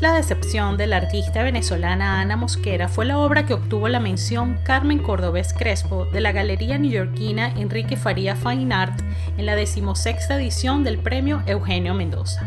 [0.00, 4.00] Isla de Excepción de la artista venezolana Ana Mosquera fue la obra que obtuvo la
[4.00, 8.98] mención Carmen Cordobés Crespo de la galería neoyorquina Enrique Faría Fine Art
[9.36, 12.46] en la decimosexta edición del premio Eugenio Mendoza.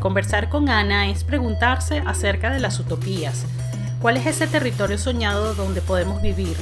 [0.00, 3.46] Conversar con Ana es preguntarse acerca de las utopías.
[4.00, 6.56] ¿Cuál es ese territorio soñado donde podemos vivir?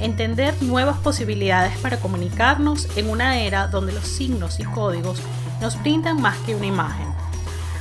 [0.00, 5.22] Entender nuevas posibilidades para comunicarnos en una era donde los signos y códigos
[5.60, 7.11] nos brindan más que una imagen.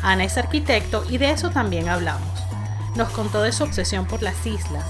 [0.04, 2.28] Ana es arquitecto y de eso también hablamos.
[2.96, 4.86] Nos contó de su obsesión por las islas,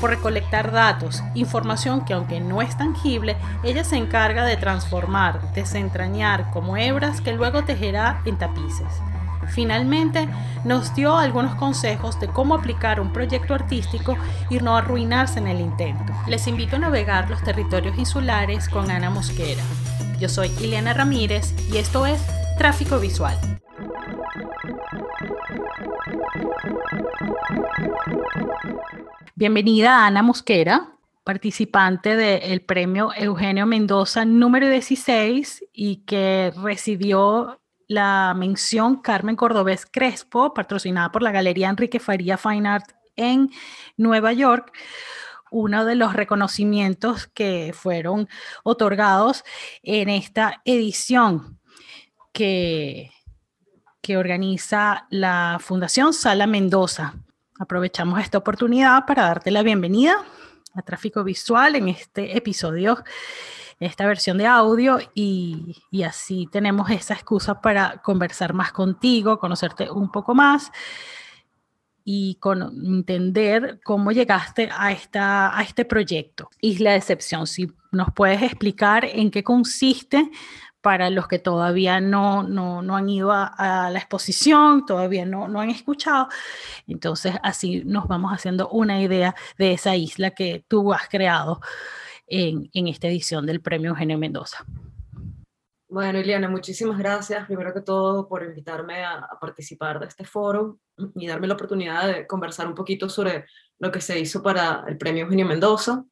[0.00, 6.50] por recolectar datos, información que aunque no es tangible, ella se encarga de transformar, desentrañar
[6.50, 8.88] como hebras que luego tejerá en tapices.
[9.48, 10.28] Finalmente,
[10.64, 14.16] nos dio algunos consejos de cómo aplicar un proyecto artístico
[14.50, 16.12] y no arruinarse en el intento.
[16.26, 19.62] Les invito a navegar los territorios insulares con Ana Mosquera.
[20.18, 22.20] Yo soy Ileana Ramírez y esto es
[22.58, 23.53] Tráfico Visual.
[29.44, 39.02] Bienvenida Ana Mosquera, participante del premio Eugenio Mendoza número 16 y que recibió la mención
[39.02, 43.50] Carmen Cordobés Crespo, patrocinada por la Galería Enrique Faría Fine Art en
[43.98, 44.72] Nueva York,
[45.50, 48.30] uno de los reconocimientos que fueron
[48.62, 49.44] otorgados
[49.82, 51.60] en esta edición
[52.32, 53.10] que,
[54.00, 57.23] que organiza la Fundación Sala Mendoza.
[57.64, 60.22] Aprovechamos esta oportunidad para darte la bienvenida
[60.74, 63.02] a Tráfico Visual en este episodio
[63.80, 65.74] esta versión de audio y,
[66.06, 70.70] así tenemos esa excusa para conversar más contigo, conocerte un poco más
[72.04, 77.46] y con, entender cómo llegaste a, esta, a este proyecto, Isla de Excepción.
[77.46, 80.30] Si nos puedes explicar en qué consiste
[80.84, 85.70] para los que todavía no, no, han ido a, la exposición, todavía no, no han
[85.70, 86.28] escuchado.
[86.86, 91.62] Entonces así nos vamos haciendo una idea de esa isla que tú has creado
[92.26, 94.66] en, esta edición del Premio Eugenio Mendoza.
[95.88, 100.80] Bueno, Iliana, muchísimas gracias, primero que todo, por invitarme a, participar de este foro
[101.14, 103.46] y darme la oportunidad de conversar un poquito sobre
[103.78, 106.04] lo que se hizo para el Premio Eugenio Mendoza.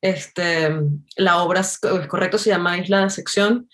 [0.00, 0.70] Este,
[1.14, 3.68] la obra, es, correcto, se llama Isla de Sección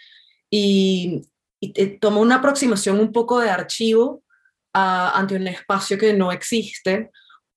[0.56, 1.22] y,
[1.58, 4.22] y una aproximación un poco de archivo
[4.72, 7.10] ante un espacio que no existe,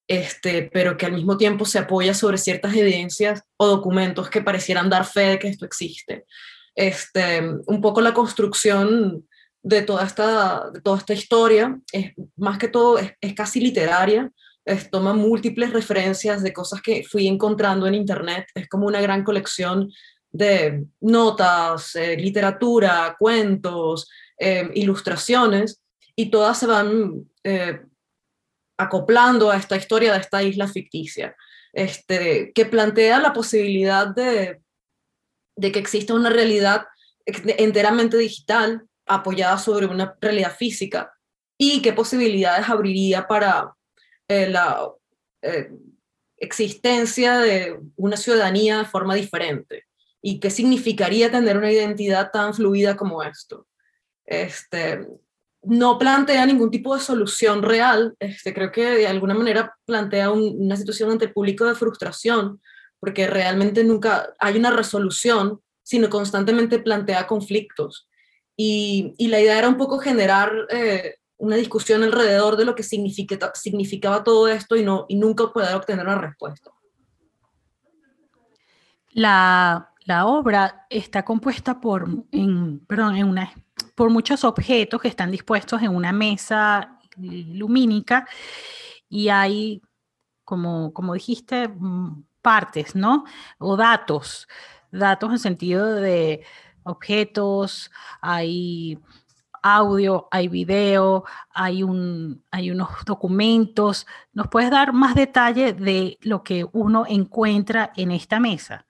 [0.08, 4.90] este, pero que al mismo tiempo se apoya sobre ciertas evidencias o documentos que parecieran
[4.90, 6.26] dar fe de que esto existe.
[6.74, 9.28] Este, un poco la construcción
[9.62, 14.32] de toda esta, de toda esta historia, es, más que todo es, casi literaria,
[14.66, 19.24] es, toma múltiples referencias de cosas que fui encontrando en internet, es como una gran
[19.24, 19.92] colección
[20.38, 24.10] de notas, eh, literatura, cuentos,
[24.40, 25.82] eh, ilustraciones,
[26.16, 27.82] y todas se van eh,
[28.78, 31.36] acoplando a esta historia de esta isla ficticia,
[31.74, 34.62] este, que plantea la posibilidad de,
[35.56, 36.86] de que exista una realidad
[37.26, 41.12] enteramente digital apoyada sobre una realidad física
[41.58, 43.74] y qué posibilidades abriría para
[44.28, 44.90] eh, la
[45.42, 45.72] eh,
[46.38, 49.87] existencia de una ciudadanía de forma diferente
[50.22, 53.68] y qué significaría tener una identidad tan fluida como esto.
[54.26, 55.08] Este,
[55.64, 60.76] no plantea ningún tipo de solución real, este, creo que de alguna manera plantea una
[60.76, 62.62] situación ante el público de frustración,
[63.00, 68.10] porque realmente nunca hay una resolución, sino constantemente plantea conflictos.
[68.56, 74.24] Y, la idea era un poco generar eh, una discusión alrededor de lo que significaba
[74.24, 76.72] todo esto y, no, y nunca poder obtener una respuesta.
[79.12, 79.92] La,
[80.26, 82.08] obra está compuesta por,
[82.88, 83.38] perdón,
[83.96, 88.28] por muchos objetos que están dispuestos en una mesa lumínica
[89.10, 89.82] y hay,
[90.44, 93.26] como, como dijiste, mm, partes, ¿no?
[93.58, 94.48] O datos,
[94.92, 96.46] datos en sentido de
[96.84, 99.00] objetos, hay
[99.62, 104.08] audio, hay video, hay, un, hay unos documentos.
[104.34, 108.86] ¿Nos puedes dar más detalle de lo que uno encuentra en esta mesa?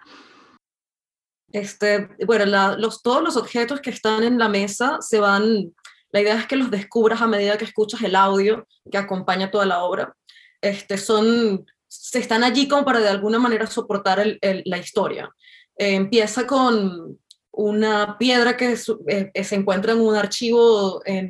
[1.51, 5.73] Este, bueno, los, todos los objetos que están en la mesa se van,
[6.11, 9.65] la idea es que los descubras a medida que escuchas el audio que acompaña toda
[9.65, 10.13] la obra.
[10.61, 15.29] Este, son, se están allí como para de alguna manera soportar la historia.
[15.77, 17.17] Eh, empieza con
[17.51, 18.77] una piedra que
[19.07, 21.29] eh, se encuentra en un archivo en,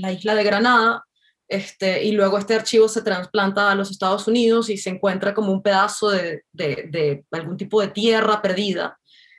[0.00, 1.04] la isla de Granada,
[1.48, 5.50] este, y luego este archivo se trasplanta a los Estados Unidos y se encuentra como
[5.50, 8.97] un pedazo de algún tipo de tierra perdida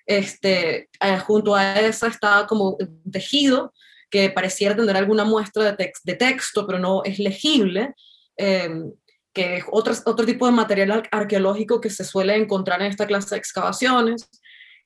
[0.09, 2.77] este, eh, junto a esa está como
[3.11, 3.71] tejido
[4.09, 7.93] que pareciera tener alguna muestra de, de texto, pero no es legible.
[8.35, 8.91] em,
[9.31, 13.29] que es otro, otro tipo de material arqueológico que se suele encontrar en esta clase
[13.29, 14.27] de excavaciones.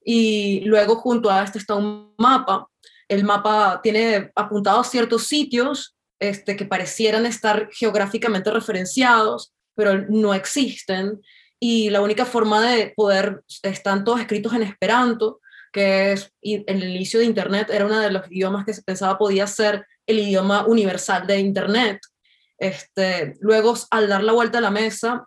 [0.03, 2.67] Y luego junto a este está un mapa.
[3.07, 11.21] El mapa tiene apuntados ciertos sitios este, que parecieran estar geográficamente referenciados, pero no existen.
[11.65, 15.39] Y la única forma de poder, están todos escritos en esperanto,
[15.71, 19.18] que es, en el inicio de Internet era uno de los idiomas que se pensaba
[19.18, 22.01] podía ser el idioma universal de Internet.
[22.57, 25.25] Este, luego, al dar la vuelta a la mesa,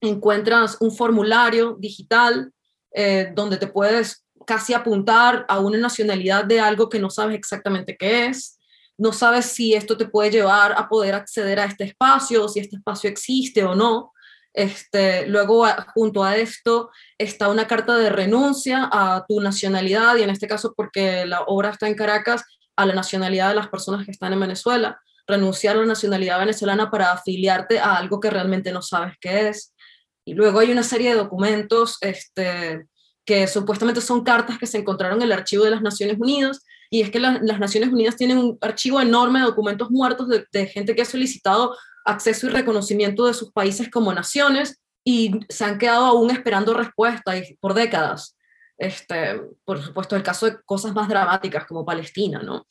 [0.00, 2.52] encuentras un formulario digital
[2.94, 7.96] eh, donde te puedes casi apuntar a una nacionalidad de algo que no sabes exactamente
[7.96, 8.60] qué es,
[8.96, 12.76] no sabes si esto te puede llevar a poder acceder a este espacio, si este
[12.76, 14.12] espacio existe o no.
[14.58, 15.64] Este, luego,
[15.94, 20.74] junto a esto, está una carta de renuncia a tu nacionalidad, y en este caso,
[20.76, 22.42] porque la obra está en Caracas,
[22.74, 26.90] a la nacionalidad de las personas que están en Venezuela, renunciar a la nacionalidad venezolana
[26.90, 29.76] para afiliarte a algo que realmente no sabes qué es.
[30.24, 32.84] Y luego hay una serie de documentos este,
[33.24, 37.02] que supuestamente son cartas que se encontraron en el archivo de las Naciones Unidas, y
[37.02, 41.02] es que las Naciones Unidas tienen un archivo enorme de documentos muertos de, gente que
[41.02, 41.76] ha solicitado
[42.08, 47.32] acceso y reconocimiento de sus países como naciones y se han quedado aún esperando respuesta
[47.60, 48.36] por décadas.
[48.76, 52.66] Este, por supuesto, el caso de cosas más dramáticas como Palestina, ¿no?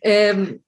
[0.00, 0.60] Em,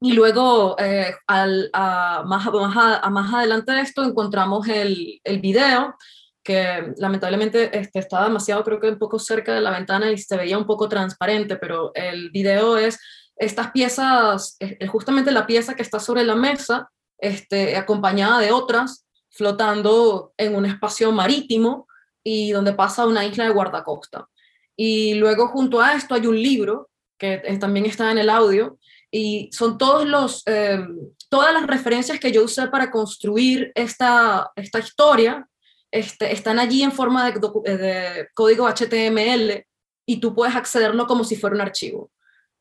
[0.00, 5.96] y luego, eh, al, a, más, más, más, adelante de esto, encontramos el, el video,
[6.44, 10.58] que lamentablemente este, demasiado, creo que un poco cerca de la ventana y se veía
[10.58, 13.00] un poco transparente, pero el video es
[13.36, 14.56] estas piezas,
[14.88, 20.66] justamente la pieza que está sobre la mesa, este, acompañada de otras, flotando en un
[20.66, 21.86] espacio marítimo
[22.22, 24.28] y donde pasa una isla de guardacosta.
[24.76, 28.78] Y luego junto a esto hay un libro que también está en el audio,
[29.10, 30.84] y son todos los, eh,
[31.28, 35.48] todas las referencias que yo usé para construir esta, esta historia,
[35.90, 37.40] este, están allí en forma de,
[37.78, 39.64] de, código HTML
[40.04, 42.10] y tú puedes accederlo como si fuera un archivo.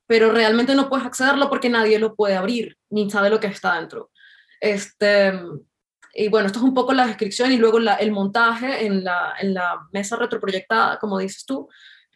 [0.08, 3.80] Pero realmente no puedes accederlo porque nadie lo puede abrir, ni sabe lo que está
[3.80, 4.12] dentro.
[4.60, 5.34] Este,
[6.14, 9.34] y bueno, esto es un poco la descripción y luego la, el montaje en la,
[9.40, 11.68] en la, mesa retroproyectada, como dices tú,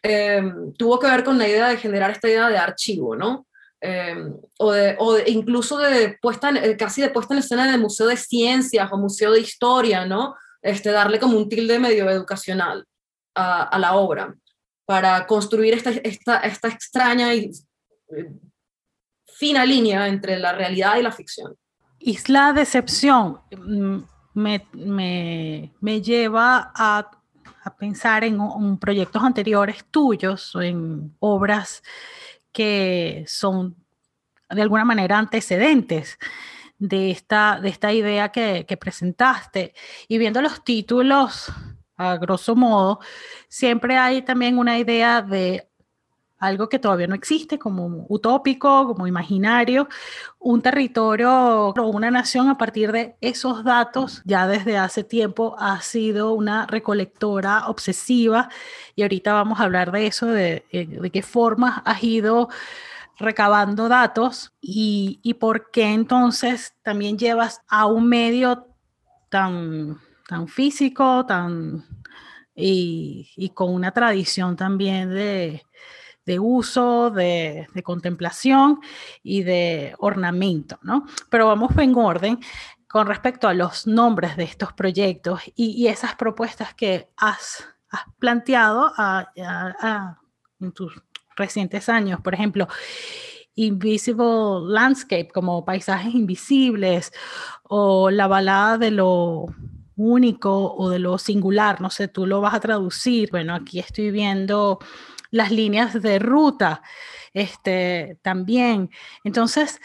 [0.02, 0.42] eh,
[0.78, 3.46] tuvo que ver con la idea de generar esta idea de archivo, ¿no?
[3.82, 8.06] Em, o, de, o incluso de puesta eh, casi de puesta en escena de museo
[8.06, 10.34] de ciencias o museo de historia, ¿no?
[10.62, 12.86] Este, darle como un tilde medio educacional
[13.34, 14.34] a, la obra
[14.84, 17.50] para construir esta extraña y
[18.16, 18.30] eh,
[19.26, 21.56] fina línea entre la realidad y la ficción.
[22.00, 23.98] Isla Decepción mm,
[24.34, 27.10] me, me, me lleva a,
[27.64, 31.82] a, pensar en, proyectos anteriores tuyos, en obras
[32.52, 33.76] que son
[34.48, 36.18] de alguna manera antecedentes
[36.78, 39.74] de esta, de esta idea que, presentaste.
[40.08, 41.52] Y viendo los títulos,
[41.96, 43.00] a grosso modo,
[43.48, 45.69] siempre hay también una idea de
[46.40, 49.88] algo que todavía no existe, como utópico, como imaginario,
[50.38, 55.80] un territorio o una nación a partir de esos datos, ya desde hace tiempo ha
[55.82, 58.48] sido una recolectora obsesiva.
[58.96, 62.48] Y ahorita vamos a hablar de eso, de, de qué formas has ido
[63.18, 68.66] recabando datos y, y, por qué entonces también llevas a un medio
[69.28, 71.84] tan, tan físico, tan
[72.54, 75.62] y, y con una tradición también de,
[76.26, 78.80] de uso, de, contemplación
[79.22, 81.06] y de ornamento, ¿no?
[81.28, 82.38] Pero vamos en orden
[82.88, 87.64] con respecto a los nombres de estos proyectos y, y esas propuestas que has,
[88.18, 88.92] planteado
[90.60, 91.02] en tus
[91.36, 92.20] recientes años.
[92.20, 92.68] Por ejemplo,
[93.56, 97.12] Invisible Landscape, como paisajes invisibles,
[97.64, 99.46] o la balada de lo
[99.96, 103.30] único o de lo singular, no sé, tú lo vas a traducir.
[103.30, 104.78] Bueno, aquí estoy viendo
[105.30, 106.82] las líneas de ruta,
[107.32, 108.90] este, también.
[109.24, 109.80] Entonces,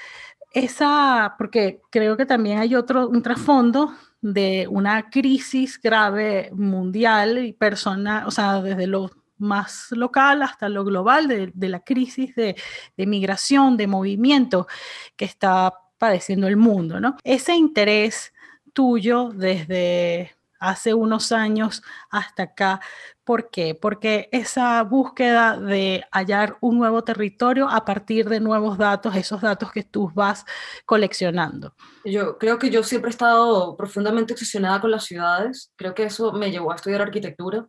[0.52, 7.54] esa, porque creo que también hay otro, un trasfondo de una crisis grave mundial y
[7.54, 12.56] personal, o sea, desde lo más local hasta lo global de, la crisis de,
[12.96, 14.68] de, migración, de movimiento
[15.16, 17.18] que está padeciendo el mundo, ¿no?
[17.24, 18.34] Ese interés
[18.74, 22.82] tuyo desde hace unos años hasta acá.
[23.26, 23.74] ¿Por qué?
[23.74, 29.72] Porque esa búsqueda de hallar un nuevo territorio a partir de nuevos datos, esos datos
[29.72, 30.46] que tú vas
[30.86, 31.74] coleccionando.
[32.06, 35.74] Yo creo que yo siempre he estado profundamente obsesionada con las ciudades.
[35.76, 37.68] Creo que eso me llevó a estudiar arquitectura.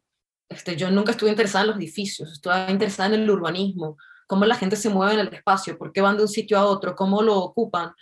[0.50, 3.96] Este, yo nunca estuve interesada en los edificios, estuve interesada en el urbanismo,
[4.26, 6.66] cómo la gente se mueve en el espacio, por qué van de un sitio a
[6.66, 7.92] otro, cómo lo ocupan.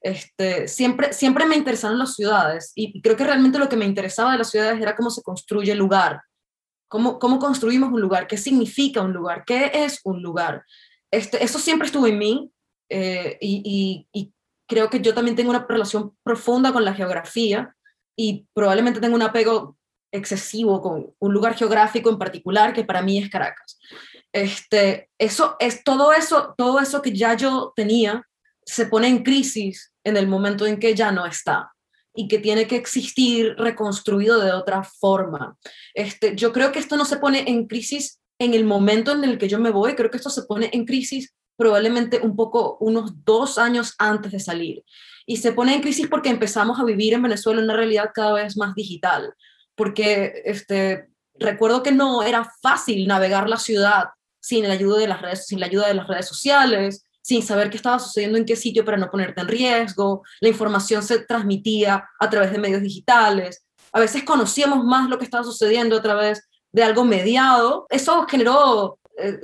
[0.00, 4.32] Este, siempre, siempre me interesaron las ciudades y creo que realmente lo que me interesaba
[4.32, 6.22] de las ciudades era cómo se construye el lugar,
[6.90, 10.64] cómo, cómo construimos un lugar, qué significa un lugar, qué es un lugar.
[11.10, 12.50] Este, eso siempre estuvo en mí
[12.90, 14.32] eh, y, y,
[14.68, 17.74] creo que yo también tengo una relación profunda con la geografía
[18.16, 19.76] y probablemente tengo un apego
[20.12, 23.80] excesivo con un lugar geográfico en particular que para mí es Caracas.
[24.32, 28.24] Este, eso es todo eso, todo eso que ya yo tenía
[28.64, 31.72] se pone en crisis en el momento en que ya no está
[32.20, 35.56] y que tiene que existir reconstruido de otra forma.
[35.94, 39.38] Este, yo creo que esto no se pone en crisis en el momento en el
[39.38, 43.24] que yo me voy, creo que esto se pone en crisis probablemente un poco unos
[43.24, 44.84] dos años antes de salir.
[45.24, 48.58] Y se pone en crisis porque empezamos a vivir en Venezuela una realidad cada vez
[48.58, 49.32] más digital,
[49.74, 51.08] porque este,
[51.38, 54.10] recuerdo que no era fácil navegar la ciudad
[54.42, 57.70] sin la ayuda de las redes, sin la ayuda de las redes sociales, sin saber
[57.70, 60.24] qué estaba sucediendo en qué sitio para no ponerte en riesgo.
[60.40, 63.64] La información se transmitía a través de medios digitales.
[63.92, 67.86] A veces conocíamos más lo que estaba sucediendo a través de algo mediado.
[67.88, 69.38] Eso generó eh,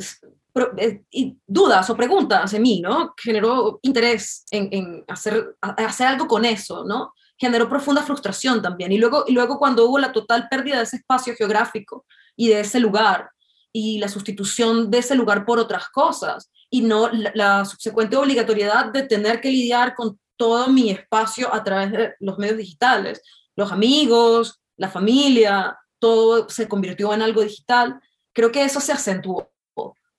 [1.12, 3.14] eh, dudas o preguntas en mí, ¿no?
[3.16, 7.12] Generó interés en, hacer, hacer algo con eso, ¿no?
[7.38, 8.90] Generó profunda frustración también.
[8.90, 12.58] Y luego, y luego cuando hubo la total pérdida de ese espacio geográfico y de
[12.58, 13.30] ese lugar,
[13.72, 19.04] y la sustitución de ese lugar por otras cosas y no la, subsecuente obligatoriedad de
[19.04, 23.22] tener que lidiar con todo mi espacio a través de los medios digitales,
[23.54, 27.98] los amigos, la familia, todo se convirtió en algo digital.
[28.34, 29.50] Creo que eso se acentuó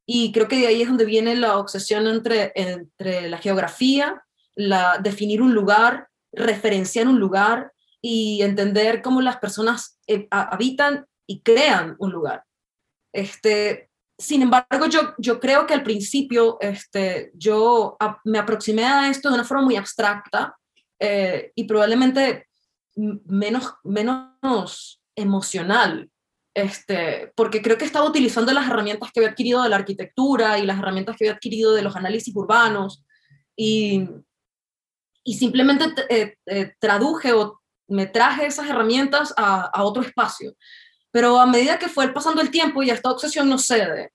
[0.09, 4.23] y creo que de ahí es donde viene la obsesión entre, entre la geografía,
[4.55, 11.41] la, definir un lugar, referenciar un lugar y entender cómo las personas eh, habitan y
[11.41, 12.45] crean un lugar.
[13.13, 19.29] Este, sin embargo, yo, yo creo que al principio este, yo me aproximé a esto
[19.29, 20.55] de una forma muy abstracta
[20.99, 22.47] eh, y probablemente
[22.95, 26.09] menos, menos emocional,
[26.55, 30.65] este, porque creo que estaba utilizando las herramientas que había adquirido de la arquitectura y
[30.65, 33.05] las herramientas que había adquirido de los análisis urbanos
[33.55, 34.09] y,
[35.23, 40.55] y simplemente eh, eh, traduje o me traje esas herramientas a, a otro espacio.
[41.17, 44.11] Pero a medida que fue pasando el tiempo y esta obsesión no cede,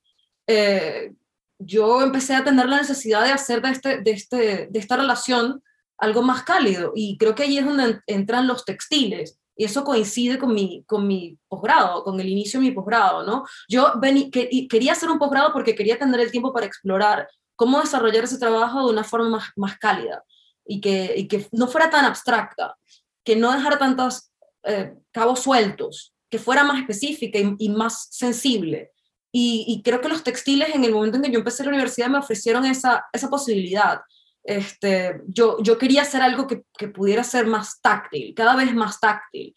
[0.46, 1.12] eh,
[1.58, 5.64] yo empecé a tener la necesidad de hacer de, este, de, este, de esta relación
[5.98, 6.92] algo más cálido.
[6.94, 9.36] Y creo que ahí es donde entran los textiles.
[9.56, 13.46] Y eso coincide con mi, con mi posgrado, con el inicio de mi posgrado, ¿no?
[13.68, 13.94] Yo
[14.30, 18.38] que, quería hacer un posgrado porque quería tener el tiempo para explorar cómo desarrollar ese
[18.38, 20.22] trabajo de una forma más, más cálida
[20.64, 22.76] y que, y que no fuera tan abstracta,
[23.24, 24.30] que no dejara tantos
[24.62, 28.90] eh, cabos sueltos, que fuera más específica y, más sensible.
[29.30, 32.18] Y, creo que los textiles en el momento en que yo empecé la universidad me
[32.18, 34.00] ofrecieron esa, esa posibilidad.
[34.42, 39.54] Este, yo, yo quería hacer algo que, pudiera ser más táctil, cada vez más táctil.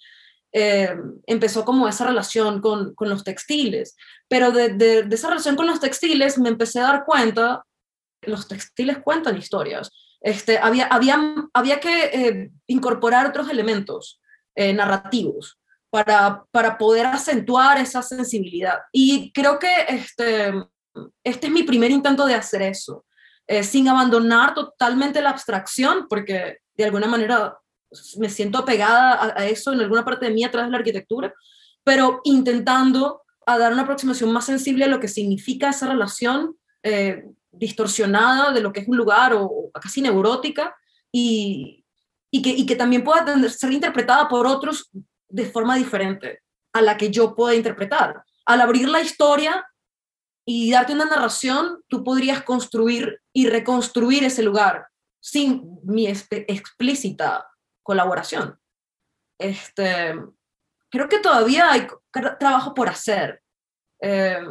[0.51, 0.93] Eh,
[1.27, 3.95] empezó como esa relación con, con los textiles,
[4.27, 7.63] pero de, esa relación con los textiles me empecé a dar cuenta,
[8.23, 14.19] los textiles cuentan historias, este, había, había, había que eh, incorporar otros elementos
[14.55, 15.57] eh, narrativos
[16.03, 18.79] para, poder acentuar esa sensibilidad.
[18.91, 20.53] Y creo que este,
[21.23, 23.05] este es mi primer intento de hacer eso,
[23.47, 27.57] eh, sin abandonar totalmente la abstracción, porque de alguna manera
[28.17, 31.33] me siento apegada a, eso en alguna parte de mí a través de la arquitectura,
[31.83, 38.51] pero intentando dar una aproximación más sensible a lo que significa esa relación eh, distorsionada
[38.51, 40.75] de lo que es un lugar o, casi neurótica
[41.11, 41.85] y,
[42.31, 44.89] que, y que también pueda ser interpretada por otros
[45.29, 46.41] de forma diferente
[46.73, 48.23] a la que yo pueda interpretar.
[48.45, 49.65] Al abrir la historia
[50.45, 54.87] y darte una narración, tú podrías construir y reconstruir ese lugar
[55.19, 57.47] sin mi explícita
[57.81, 58.59] colaboración.
[59.39, 60.13] Este,
[60.89, 61.87] creo que todavía hay
[62.39, 63.41] trabajo por hacer,
[64.01, 64.45] eh,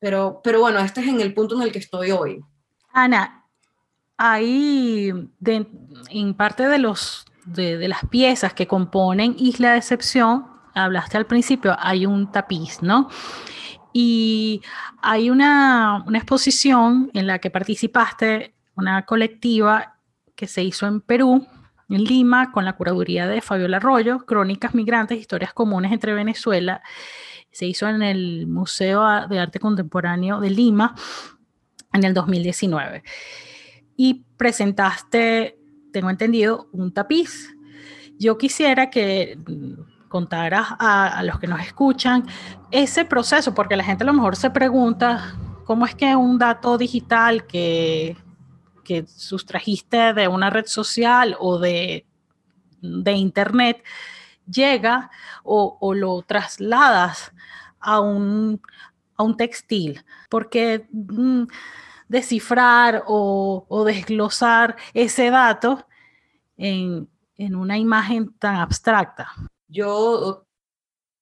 [0.00, 2.42] pero, pero bueno, este es en el punto en el que estoy hoy.
[2.92, 3.48] Ana,
[4.16, 5.12] ahí
[6.10, 11.76] en parte de los de, las piezas que componen Isla de Excepción, hablaste al principio,
[11.78, 13.08] hay un tapiz, ¿no?
[13.92, 14.60] Y
[15.00, 19.96] hay una, exposición en la que participaste, una colectiva
[20.34, 21.46] que se hizo en Perú,
[21.88, 26.82] en Lima, con la curaduría de Fabiola Arroyo, Crónicas Migrantes, Historias Comunes entre Venezuela.
[27.50, 30.94] Se hizo en el Museo de Arte Contemporáneo de Lima
[31.92, 33.02] en el 2019.
[33.96, 35.55] Y presentaste
[35.96, 37.56] tengo entendido, un tapiz.
[38.18, 39.38] Yo quisiera que
[40.10, 42.26] contaras a, los que nos escuchan
[42.70, 45.34] ese proceso, porque la gente a lo mejor se pregunta
[45.64, 48.14] cómo es que un dato digital que,
[48.84, 52.04] que sustrajiste de una red social o de,
[52.82, 53.82] de internet
[54.46, 55.10] llega
[55.44, 57.32] o, lo trasladas
[57.80, 58.60] a un,
[59.16, 61.44] a un textil, porque mm,
[62.08, 65.85] descifrar o, desglosar ese dato
[66.56, 69.32] en, en una imagen tan abstracta.
[69.68, 70.46] Yo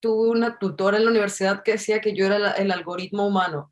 [0.00, 3.70] tuve una tutora en la universidad que decía que yo era el algoritmo humano.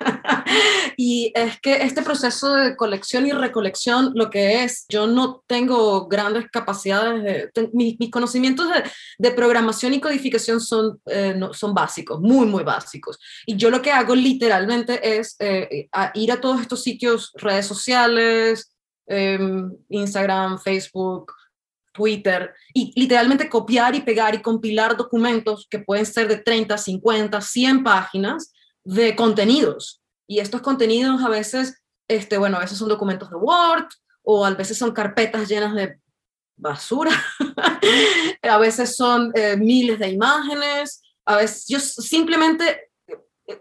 [0.96, 6.06] y es que este proceso de colección y recolección, lo que es, yo no tengo
[6.06, 8.68] grandes capacidades, mis, conocimientos
[9.18, 13.18] de, programación y codificación son, eh, no, son básicos, muy, muy básicos.
[13.46, 18.70] Y yo lo que hago literalmente es eh, ir a todos estos sitios, redes sociales,
[19.10, 21.32] em, Instagram, Facebook,
[21.92, 27.40] Twitter, y literalmente copiar y pegar y compilar documentos que pueden ser de 30, 50,
[27.40, 28.52] 100 páginas
[28.84, 30.00] de contenidos.
[30.28, 33.88] Y estos contenidos a veces, este, bueno, a veces son documentos de Word
[34.22, 35.98] o a veces son carpetas llenas de
[36.56, 37.10] basura,
[38.42, 42.89] a veces son eh, miles de imágenes, a veces yo simplemente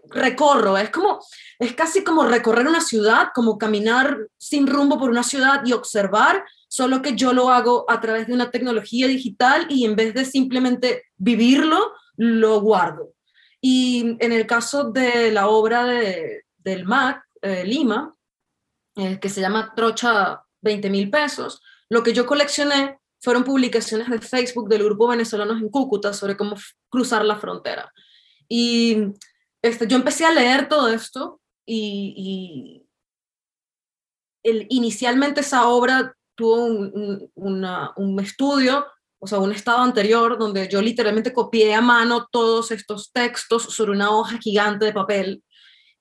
[0.10, 1.20] recorro, es como,
[1.58, 6.44] es casi como recorrer una ciudad, como caminar sin rumbo por una ciudad y observar,
[6.68, 10.26] solo que yo lo hago a través de una tecnología digital y en vez de
[10.26, 13.14] simplemente vivirlo, lo guardo.
[13.62, 18.16] Y en el caso de la obra de, del MAC, eh, Lima,
[18.96, 24.20] eh, que se llama Trocha 20 mil pesos, lo que yo coleccioné fueron publicaciones de
[24.20, 26.56] Facebook del grupo venezolanos en Cúcuta sobre cómo
[26.90, 27.92] cruzar la frontera.
[28.48, 28.98] Y
[29.62, 32.86] este, yo empecé a leer todo esto y,
[34.44, 38.86] el, inicialmente esa obra tuvo un, un estudio
[39.20, 43.92] o sea, un estado anterior donde yo literalmente copié a mano todos estos textos sobre
[43.92, 45.44] una hoja gigante de papel.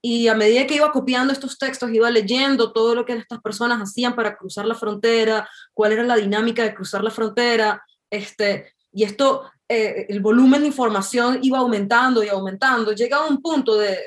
[0.01, 3.81] Y a medida que iba copiando estos textos, iba leyendo todo lo que estas personas
[3.83, 9.05] hacían para cruzar la frontera, cuál era la dinámica de cruzar la frontera, este, y
[9.05, 13.99] esto, eh, el volumen de información iba aumentando y aumentando, llega a un punto de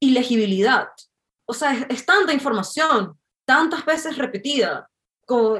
[0.00, 0.88] ilegibilidad.
[1.46, 4.88] O sea, es, tanta información, tantas veces repetida,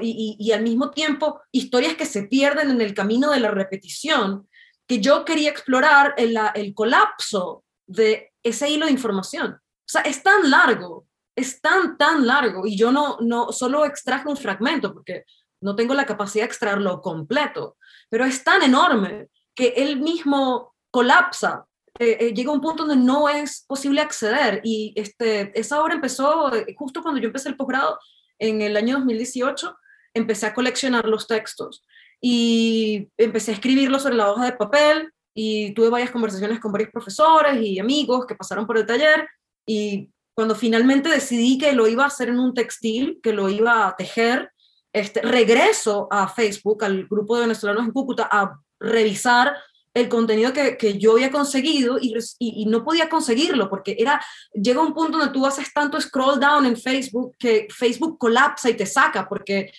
[0.02, 4.46] y, al mismo tiempo historias que se pierden en el camino de la repetición,
[4.86, 9.52] que yo quería explorar el, el colapso de ese hilo de información.
[9.54, 14.28] O sea, es tan largo, es tan, tan largo, y yo no, no solo extraje
[14.28, 15.24] un fragmento, porque
[15.64, 17.76] no tengo la capacidad de extraerlo completo,
[18.10, 21.64] pero es tan enorme que él mismo colapsa.
[21.98, 26.54] Eh, eh, llega un punto donde no es posible acceder y este, esa obra empezó
[26.54, 27.98] eh, justo cuando yo empecé el posgrado
[28.38, 29.76] en el año 2018
[30.12, 31.84] empecé a coleccionar los textos
[32.20, 36.90] y empecé a escribirlos sobre la hoja de papel y tuve varias conversaciones con varios
[36.90, 39.28] profesores y amigos que pasaron por el taller
[39.64, 43.86] y cuando finalmente decidí que lo iba a hacer en un textil, que lo iba
[43.86, 44.50] a tejer,
[44.94, 49.54] este, regreso a Facebook, al grupo de venezolanos en Cúcuta, a revisar
[49.92, 54.20] el contenido que, que yo había conseguido y, y, no podía conseguirlo porque era,
[54.52, 58.74] llega un punto donde tú haces tanto scroll down en Facebook que Facebook colapsa y
[58.74, 59.72] te saca porque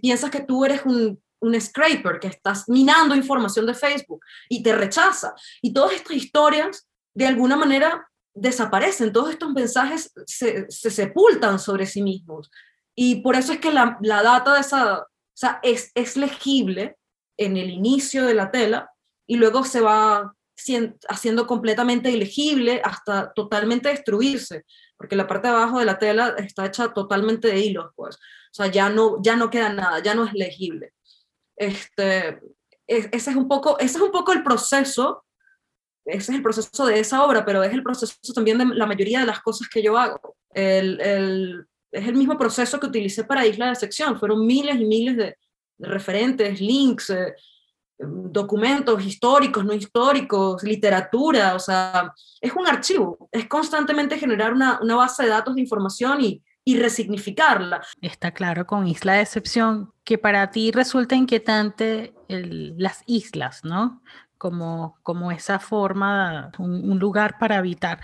[0.00, 4.74] piensas que tú eres un, un scraper, que estás minando información de Facebook y te
[4.74, 5.34] rechaza.
[5.62, 11.86] Y todas estas historias, de alguna manera, desaparecen, todos estos mensajes se, se sepultan sobre
[11.86, 12.50] sí mismos.
[13.02, 16.98] Y por eso es que la, la data de esa, o sea, es, es legible
[17.38, 18.92] en el inicio de la tela,
[19.26, 20.34] y luego se va
[21.08, 24.66] haciendo completamente ilegible hasta totalmente destruirse,
[24.98, 28.16] porque la parte de abajo de la tela está hecha totalmente de hilos, pues.
[28.16, 30.92] O sea, ya no, ya no queda nada, ya no es legible.
[31.56, 32.38] Este,
[32.86, 35.24] ese, es un poco, ese es un poco el proceso,
[36.04, 39.20] ese es el proceso de esa obra, pero es el proceso también de la mayoría
[39.20, 40.36] de las cosas que yo hago.
[40.52, 44.84] El, el, es el mismo proceso que utilicé para Isla de Sección, fueron miles y
[44.84, 45.36] miles de,
[45.80, 47.34] referentes, links, eh,
[47.98, 54.96] documentos históricos, no históricos, literatura, o sea, es un archivo, es constantemente generar una, una
[54.96, 57.82] base de datos de información y, y resignificarla.
[58.00, 64.02] Está claro con Isla de Excepción que para ti resulta inquietante las islas, ¿no?
[64.38, 68.00] Como, como esa forma, un, un lugar para habitar.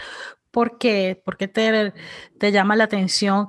[0.57, 1.21] ¿Por qué?
[1.23, 1.93] ¿Por qué te,
[2.39, 3.47] te llama la atención?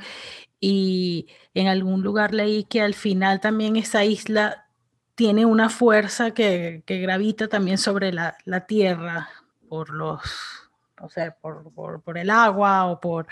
[0.59, 4.67] Y en algún lugar leí que al final también esa isla
[5.15, 8.35] tiene una fuerza que, gravita también sobre la,
[8.67, 9.29] tierra
[9.69, 10.19] por los,
[10.99, 13.27] o sea, por, el agua o por,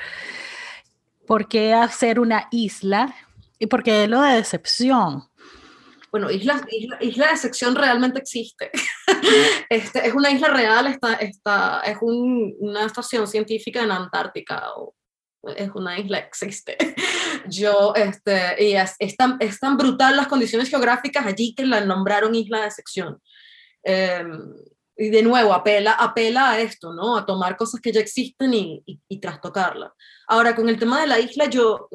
[1.28, 3.14] por qué hacer una isla
[3.60, 5.26] y por qué lo de decepción.
[6.16, 6.66] Bueno, isla,
[7.02, 8.72] isla, de excepción realmente existe.
[9.70, 14.96] este, es una isla real, está, está, es una estación científica en Antártica o,
[15.58, 16.78] es una isla, existe.
[17.50, 22.34] Yo, este, y es, tan, es tan brutal las condiciones geográficas allí que la nombraron
[22.34, 23.22] isla de sección.
[23.84, 24.40] Em,
[24.96, 27.18] y de nuevo, apela, apela a esto, ¿no?
[27.18, 29.92] A tomar cosas que ya existen y, y, y trastocarlas.
[30.30, 31.90] Ahora, con el tema de la isla, yo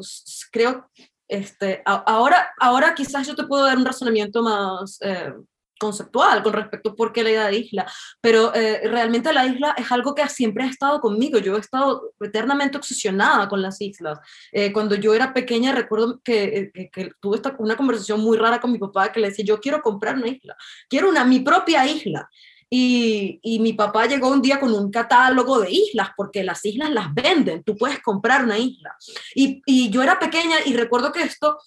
[0.53, 0.91] creo,
[1.31, 5.33] este, ahora, ahora quizás yo te puedo dar un razonamiento más eh,
[5.79, 7.91] conceptual con respecto a por qué la idea de isla,
[8.21, 12.13] pero eh, realmente la isla es algo que siempre ha estado conmigo, yo he estado
[12.21, 14.19] eternamente obsesionada con las islas.
[14.53, 18.73] Eh, cuando yo era pequeña recuerdo que, que, tuve esta, una conversación muy rara con
[18.73, 20.55] mi papá que le decía, yo quiero comprar una isla,
[20.89, 22.29] quiero una, mi propia isla.
[22.73, 26.91] Y, y, mi papá llegó un día con un catálogo de islas, porque las islas
[26.91, 28.95] las venden, tú puedes comprar una isla.
[29.35, 31.59] Y, y yo era pequeña y recuerdo que esto,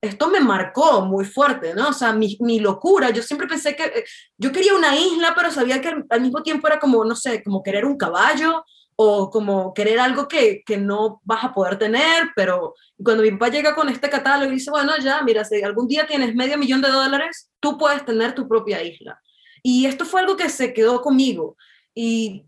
[0.00, 1.88] esto me marcó muy fuerte, ¿no?
[1.88, 4.04] O sea, mi, mi, locura, yo siempre pensé que eh,
[4.38, 7.62] yo quería una isla, pero sabía que al, mismo tiempo era como, no sé, como
[7.62, 8.64] querer un caballo
[8.96, 13.48] o como querer algo que, que no vas a poder tener, pero cuando mi papá
[13.48, 16.80] llega con este catálogo y dice, bueno, ya, mira, si algún día tienes medio millón
[16.80, 19.20] de dólares, tú puedes tener tu propia isla.
[19.62, 21.56] Y esto fue algo que se quedó conmigo.
[21.94, 22.46] Y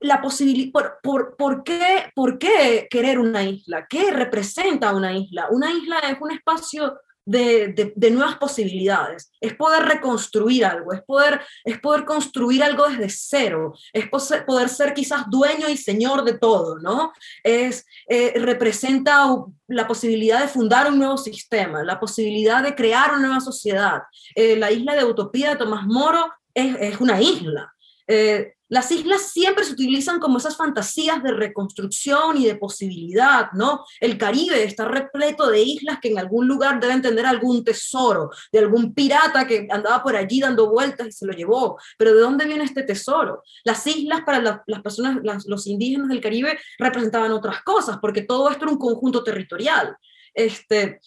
[0.00, 3.86] la posibilidad, por, por, por, qué, ¿por qué querer una isla?
[3.88, 5.48] ¿Qué representa una isla?
[5.50, 11.40] Una isla es un espacio de, de, nuevas posibilidades, es poder reconstruir algo, es poder,
[11.64, 16.78] es poder construir algo desde cero, es poder ser quizás dueño y señor de todo,
[16.78, 17.12] ¿no?
[17.42, 19.26] Es, eh, representa
[19.68, 24.02] la posibilidad de fundar un nuevo sistema, la posibilidad de crear una nueva sociedad.
[24.34, 27.74] Eh, la isla de Utopía de Tomás Moro es, es una isla.
[28.06, 33.84] Eh, las islas siempre se utilizan como esas fantasías de reconstrucción y de posibilidad, ¿no?
[34.00, 38.60] El Caribe está repleto de islas que en algún lugar deben tener algún tesoro, de
[38.60, 41.78] algún pirata que andaba por allí dando vueltas y se lo llevó.
[41.98, 43.42] Pero ¿de dónde viene este tesoro?
[43.64, 48.64] Las islas para las personas, los indígenas del Caribe representaban otras cosas, porque todo esto
[48.64, 49.96] era un conjunto territorial.
[50.32, 51.00] Este,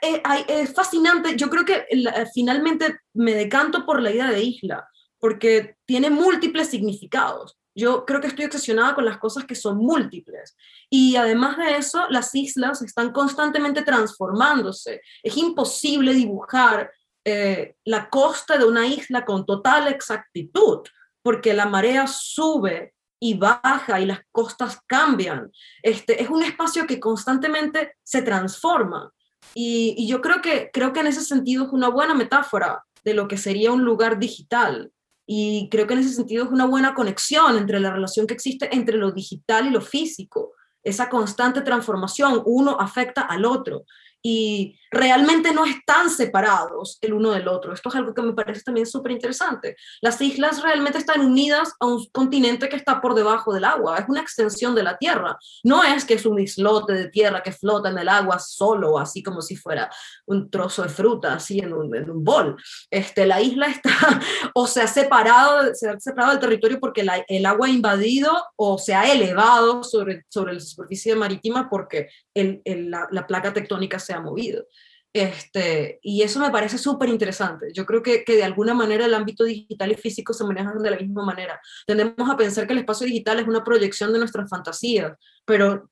[0.00, 1.86] eh, es fascinante, yo creo que
[2.32, 4.86] finalmente me decanto por la idea de isla
[5.20, 7.56] porque tiene múltiples significados.
[7.74, 10.56] Yo creo que estoy obsesionada con las cosas que son múltiples.
[10.88, 15.02] Y además de eso, las islas están constantemente transformándose.
[15.22, 16.90] Es imposible dibujar
[17.24, 20.80] eh, la costa de una isla con total exactitud,
[21.22, 25.52] porque la marea sube y baja y las costas cambian.
[25.82, 29.12] Este, es un espacio que constantemente se transforma.
[29.54, 33.14] Y, y yo creo que, creo que en ese sentido es una buena metáfora de
[33.14, 34.92] lo que sería un lugar digital
[35.32, 38.68] y creo que en ese sentido es una buena conexión entre la relación que existe
[38.74, 43.84] entre lo digital y lo físico, esa constante transformación, uno afecta al otro
[44.22, 47.72] y realmente no están separados el uno del otro.
[47.72, 49.76] Esto es algo que me parece también súper interesante.
[50.00, 54.08] Las islas realmente están unidas a un continente que está por debajo del agua, es
[54.08, 55.38] una extensión de la Tierra.
[55.62, 59.22] No es que es un islote de tierra que flota en el agua solo, así
[59.22, 59.90] como si fuera
[60.26, 62.56] un trozo de fruta, así en un, en un bol.
[62.90, 63.90] Este, la isla está
[64.54, 68.32] o se ha separado, se ha separado del territorio porque la, el agua ha invadido
[68.56, 73.52] o se ha elevado sobre, sobre la superficie marítima porque el, el, la, la placa
[73.52, 74.64] tectónica se ha movido.
[75.12, 77.72] Este, y eso me parece súper interesante.
[77.74, 80.90] Yo creo que, que, de alguna manera el ámbito digital y físico se manejan de
[80.90, 81.60] la misma manera.
[81.86, 85.12] Tendemos a pensar que el espacio digital es una proyección de nuestras fantasías,
[85.44, 85.90] pero,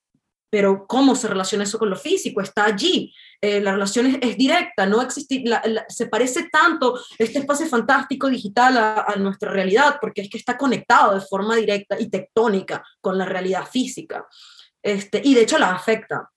[0.51, 2.41] pero ¿cómo se relaciona eso con lo físico?
[2.41, 3.13] Está allí.
[3.41, 7.67] Eh, la relación es, es, directa, no existe, la, la, se parece tanto este espacio
[7.67, 12.09] fantástico digital a, a nuestra realidad, porque es que está conectado de forma directa y
[12.09, 14.25] tectónica con la realidad física.
[14.81, 16.31] Este, y de hecho la afecta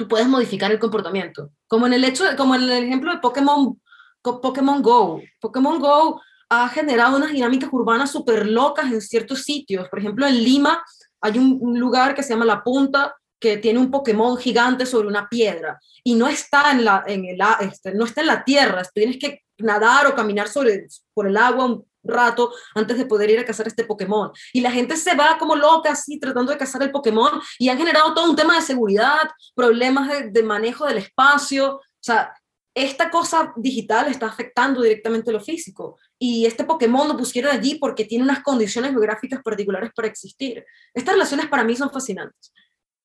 [0.00, 1.50] tú puedes modificar el comportamiento.
[1.68, 3.78] Como en el, hecho, como en el ejemplo de Pokémon,
[4.22, 5.20] Pokémon Go.
[5.38, 9.90] Pokémon Go ha generado unas dinámicas urbanas súper locas en ciertos sitios.
[9.90, 10.82] Por ejemplo, en Lima
[11.20, 15.28] hay un, lugar que se llama La Punta, que tiene un Pokémon gigante sobre una
[15.28, 19.18] piedra y no está en la, en el, este, no está en la tierra, tienes
[19.18, 23.66] que nadar o caminar sobre, por el agua rato antes de poder ir a cazar
[23.66, 24.30] este Pokémon.
[24.52, 27.78] Y la gente se va como loca así tratando de cazar el Pokémon y han
[27.78, 31.76] generado todo un tema de seguridad, problemas de, manejo del espacio.
[31.76, 32.34] O sea,
[32.74, 38.04] esta cosa digital está afectando directamente lo físico y este Pokémon lo pusieron allí porque
[38.04, 40.64] tiene unas condiciones geográficas particulares para existir.
[40.94, 42.52] Estas relaciones para mí son fascinantes.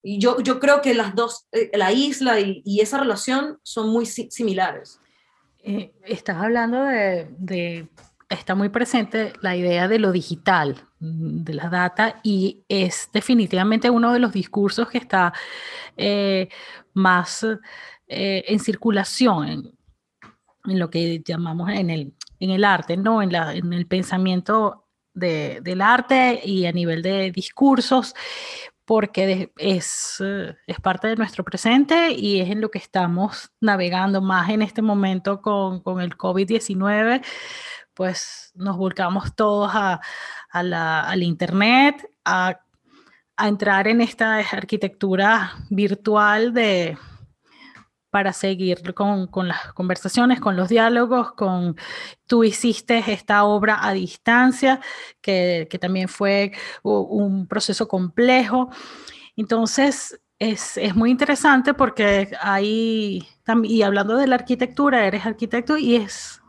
[0.08, 4.06] Y yo, yo creo que las dos, eh, la isla y, esa relación son muy
[4.06, 5.00] si similares.
[5.64, 7.88] Eh, estás hablando de
[8.30, 13.90] está muy presente la idea de lo digital, mm, de la data, y es definitivamente
[13.90, 15.34] uno de los discursos que está
[15.98, 16.50] eh,
[16.94, 17.46] más
[18.08, 19.78] eh, en circulación en,
[20.66, 23.22] en, lo que llamamos en el, en el arte, ¿no?
[23.22, 28.14] en, la, en el pensamiento de, del arte y a nivel de discursos,
[28.86, 34.22] porque es, eh, es parte de nuestro presente y es en lo que estamos navegando
[34.22, 37.24] más en este momento con, con el COVID-19,
[37.96, 40.00] pues nos volcamos todos a,
[40.52, 42.60] al Internet, a,
[43.38, 46.98] a entrar en esta arquitectura virtual de,
[48.16, 51.76] para seguir con, con, las conversaciones, con los diálogos, con
[52.28, 54.80] tú hiciste esta obra a distancia,
[55.22, 56.54] que, que también fue
[56.84, 58.70] un proceso complejo.
[59.36, 63.28] Entonces, es, es, muy interesante porque hay,
[63.64, 66.42] y hablando de la arquitectura, eres arquitecto y es,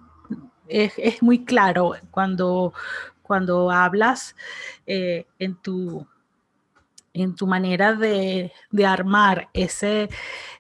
[0.69, 2.73] es, es muy claro cuando,
[3.23, 4.37] cuando hablas
[4.87, 6.07] eh, en tu
[7.17, 8.53] en tu manera de,
[8.87, 10.09] armar ese,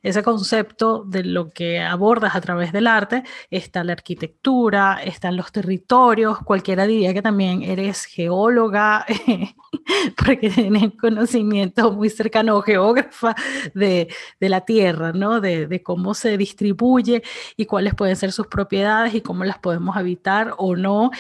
[0.03, 5.53] ese concepto de lo que abordas a través del arte, está la arquitectura, están los
[5.53, 9.05] territorios, cualquiera diría que también eres geóloga,
[10.27, 13.35] porque tienes conocimiento muy cercano, geógrafa
[13.75, 14.09] de,
[14.41, 15.41] la tierra, ¿no?
[15.41, 17.23] De, de cómo se distribuye
[17.57, 21.11] y cuáles pueden ser sus propiedades y cómo las podemos habitar o no.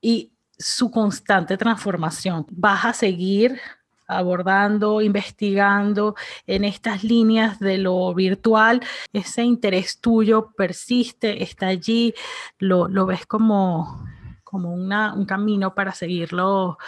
[0.00, 2.46] Y su constante transformación.
[2.50, 3.60] Vas a seguir
[4.18, 6.14] abordando, investigando
[6.46, 8.80] en estas líneas de lo virtual,
[9.12, 12.14] ese interés tuyo persiste, está allí,
[12.58, 14.04] lo, ves como,
[14.44, 16.78] como un camino para seguirlo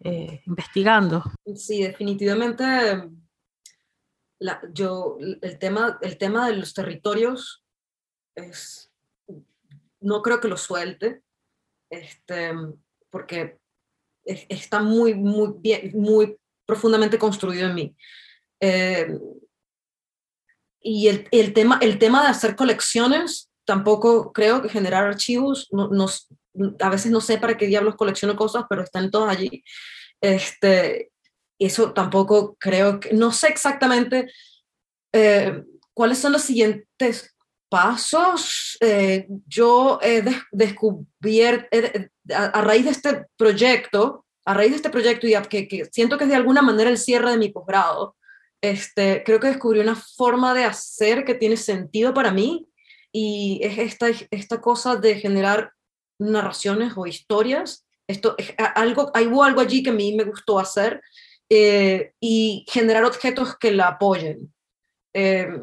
[0.00, 1.24] eh, investigando.
[1.54, 2.64] Sí, definitivamente.
[4.72, 7.64] yo, el tema, el tema de los territorios
[8.34, 8.92] es,
[10.00, 11.22] no creo que lo suelte,
[11.90, 12.52] este,
[13.10, 13.58] porque
[14.26, 17.96] está muy, muy bien, muy profundamente construido en mí.
[18.60, 19.08] Eh,
[20.80, 26.06] y el, el, tema, el tema de hacer colecciones, tampoco creo que generar archivos, no,
[26.80, 29.62] a veces no sé para qué diablos colecciono cosas, pero están todas allí.
[30.20, 31.10] Este,
[31.58, 34.30] eso tampoco creo que, no sé exactamente
[35.12, 35.62] eh,
[35.94, 37.34] cuáles son los siguientes
[37.68, 38.76] pasos.
[38.80, 41.66] Eh, yo he descubierto,
[42.34, 46.30] a, raíz de este proyecto, a raíz de este proyecto y que, siento que es
[46.30, 48.16] de alguna manera el cierre de mi posgrado,
[48.62, 52.68] este, creo que descubrí una forma de hacer que tiene sentido para mí
[53.12, 55.72] y es esta, esta cosa de generar
[56.18, 57.86] narraciones o historias.
[58.06, 61.02] Esto, es algo, hay algo allí que a mí me gustó hacer
[61.50, 64.54] eh, y generar objetos que la apoyen.
[65.12, 65.60] Em,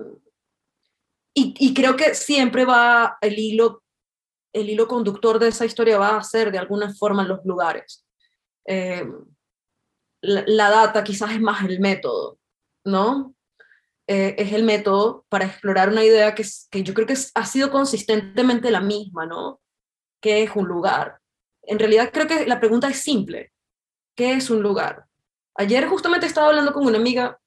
[1.34, 3.82] y, y, creo que siempre va el hilo,
[4.54, 8.04] el hilo conductor de esa historia va a ser de alguna forma los lugares.
[8.66, 9.06] Eh,
[10.22, 12.40] la, data quizás es más el método,
[12.86, 13.36] ¿no?
[14.08, 16.44] Eh, es el método para explorar una idea que,
[16.84, 19.62] yo creo que ha sido consistentemente la misma, ¿no?
[20.22, 21.20] ¿Qué es un lugar?
[21.64, 23.52] En realidad creo que la pregunta es simple.
[24.16, 25.06] ¿Qué es un lugar?
[25.56, 27.40] Ayer justamente estaba hablando con una amiga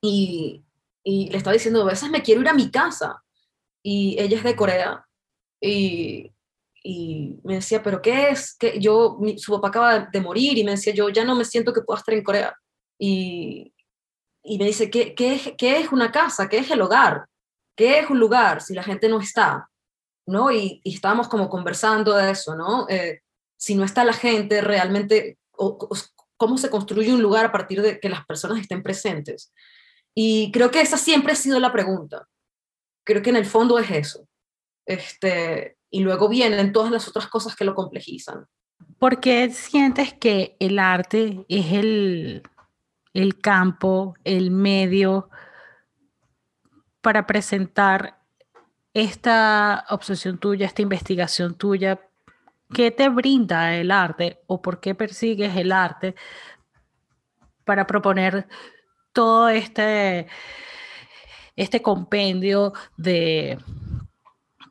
[0.00, 0.64] y,
[1.04, 3.22] y le estaba diciendo, a veces me quiero ir a mi casa.
[3.82, 5.06] Y ella es de Corea
[5.60, 6.32] y,
[6.82, 8.54] y me decía, pero ¿qué es?
[8.54, 11.72] que Yo, su papá acaba de morir y me decía, yo ya no me siento
[11.72, 12.56] que pueda estar en Corea.
[12.98, 13.72] Y,
[14.42, 16.48] y me dice, ¿qué, qué, es, ¿qué es una casa?
[16.48, 17.26] ¿Qué es el hogar?
[17.76, 19.68] ¿Qué es un lugar si la gente no está?
[20.26, 20.50] ¿No?
[20.50, 22.88] Y, y estábamos como conversando de eso, ¿no?
[22.88, 23.20] Eh,
[23.56, 25.38] si no está la gente, realmente,
[26.36, 29.52] ¿cómo se construye un lugar a partir de que las personas estén presentes?
[30.14, 32.28] Y creo que esa siempre ha sido la pregunta.
[33.04, 34.26] Creo que en el fondo es eso.
[34.84, 38.46] Este, y luego vienen todas las otras cosas que lo complejizan.
[38.98, 42.42] ¿Por qué sientes que el arte es el,
[43.12, 45.28] el campo, el medio
[47.02, 48.18] para presentar
[48.94, 52.00] esta obsesión tuya, esta investigación tuya?
[52.72, 56.14] ¿Qué te brinda el arte o por qué persigues el arte
[57.64, 58.48] para proponer
[59.12, 60.26] todo este,
[61.54, 63.58] este compendio de,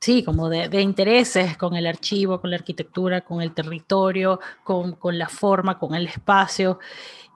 [0.01, 5.29] sí, como de, intereses con el archivo, con la arquitectura, con el territorio, con, la
[5.29, 6.79] forma, con el espacio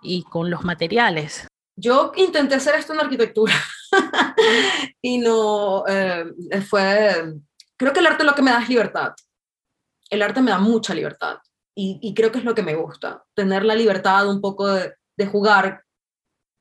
[0.01, 1.47] y con los materiales.
[1.77, 3.53] Yo intenté hacer esto en arquitectura
[5.01, 6.25] y no eh,
[6.67, 7.35] fue,
[7.77, 9.13] creo que el arte lo que me da es libertad.
[10.09, 11.37] El arte me da mucha libertad
[11.77, 15.25] y, creo que es lo que me gusta, tener la libertad un poco de, de
[15.25, 15.83] jugar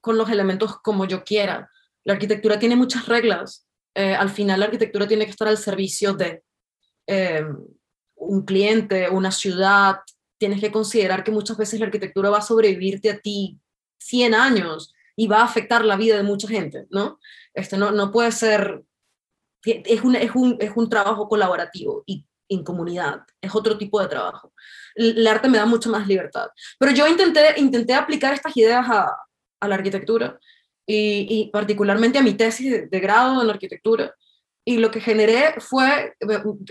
[0.01, 1.71] con los elementos como yo quiera.
[2.03, 3.65] La arquitectura tiene muchas reglas
[3.95, 6.43] eh, al final la arquitectura tiene que estar al servicio de
[7.07, 7.45] eh,
[8.17, 10.01] un cliente, una ciudad.
[10.39, 13.59] Tienes que considerar que muchas veces la arquitectura va a sobrevivirte a ti
[13.99, 17.21] 100 años y va a afectar la vida de mucha gente, ¿no?
[17.55, 18.83] Este no, no puede ser,
[19.65, 24.09] es un, es, un, es un trabajo colaborativo y en comunidad, es otro tipo de
[24.09, 24.53] trabajo.
[24.97, 26.49] El arte me da mucha más libertad.
[26.79, 29.17] Pero yo intenté, intenté aplicar estas ideas a,
[29.61, 30.39] a la arquitectura
[30.87, 34.15] y, particularmente a mi tesis de, grado en arquitectura.
[34.67, 36.15] Y lo que generé fue,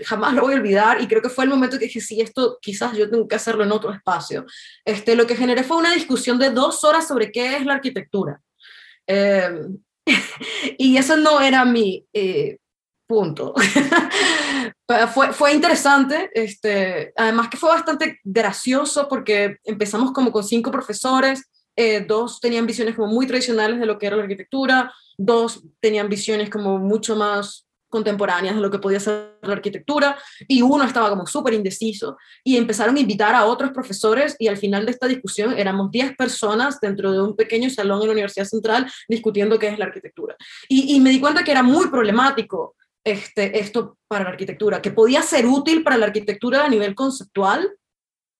[0.04, 2.58] jamás lo voy a olvidar, y creo que fue el momento que dije, sí, esto
[2.60, 4.46] quizás yo tengo que hacerlo en otro espacio.
[4.84, 8.40] Este, lo que generé fue una discusión de dos horas sobre qué es la arquitectura.
[9.06, 9.78] Em,
[10.78, 12.58] y eso no era mi eh,
[13.06, 13.54] punto.
[15.14, 21.48] fue, fue interesante, este, además que fue bastante gracioso porque empezamos como con cinco profesores,
[21.76, 26.08] eh, dos tenían visiones como muy tradicionales de lo que era la arquitectura, dos tenían
[26.08, 31.10] visiones como mucho más contemporáneas de lo que podía ser la arquitectura, y uno estaba
[31.10, 35.06] como súper indeciso, y empezaron a invitar a otros profesores, y al final de esta
[35.06, 39.68] discusión éramos 10 personas dentro de un pequeño salón en la Universidad Central discutiendo qué
[39.68, 40.34] es la arquitectura.
[40.68, 45.22] Y, me di cuenta que era muy problemático este, esto para la arquitectura, que podía
[45.22, 47.70] ser útil para la arquitectura a nivel conceptual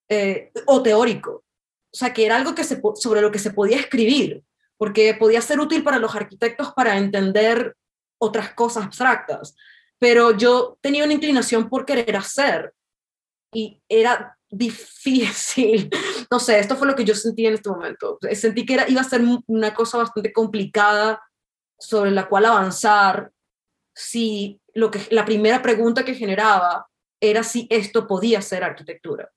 [0.08, 1.43] eh, o teórico,
[1.94, 4.42] o sea, que era algo que sobre lo que se podía escribir,
[4.76, 7.76] porque podía ser útil para los arquitectos para entender
[8.20, 9.54] otras cosas abstractas,
[10.00, 12.74] pero yo tenía una inclinación por querer hacer
[13.52, 15.88] y era difícil.
[16.30, 18.18] No sé, esto fue lo que yo sentí en este momento.
[18.32, 21.22] Sentí que era, iba a ser una cosa bastante complicada
[21.78, 23.30] sobre la cual avanzar
[23.94, 26.88] si lo que, la primera pregunta que generaba
[27.20, 29.30] era si esto podía ser arquitectura.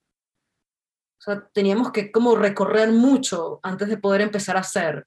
[1.19, 5.05] O sea, teníamos que como recorrer mucho antes de poder empezar a hacer.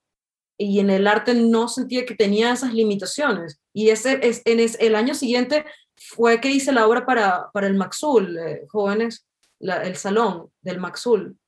[0.59, 3.61] Y en el arte no sentía que tenía esas limitaciones.
[3.73, 5.65] Y ese, es, en el año siguiente
[5.97, 9.27] fue que hice la obra para, para el Maxul, eh, jóvenes,
[9.61, 11.39] el salón del Maxul.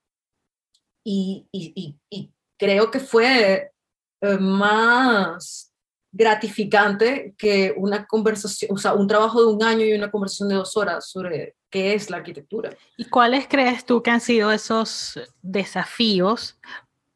[1.05, 3.73] Y, y, y, creo que fue
[4.21, 5.72] eh, más
[6.13, 10.57] gratificante que una conversación, o sea, un trabajo de un año y una conversación de
[10.57, 12.71] dos horas sobre qué es la arquitectura.
[12.99, 16.59] ¿Y cuáles crees tú que han sido esos desafíos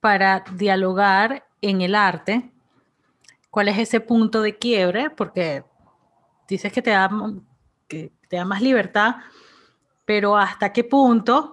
[0.00, 2.50] para dialogar en el arte?
[3.50, 5.10] ¿Cuál es ese punto de quiebre?
[5.10, 5.62] Porque
[6.48, 7.10] dices que te da,
[7.86, 9.16] que te da más libertad,
[10.06, 11.52] pero ¿hasta qué punto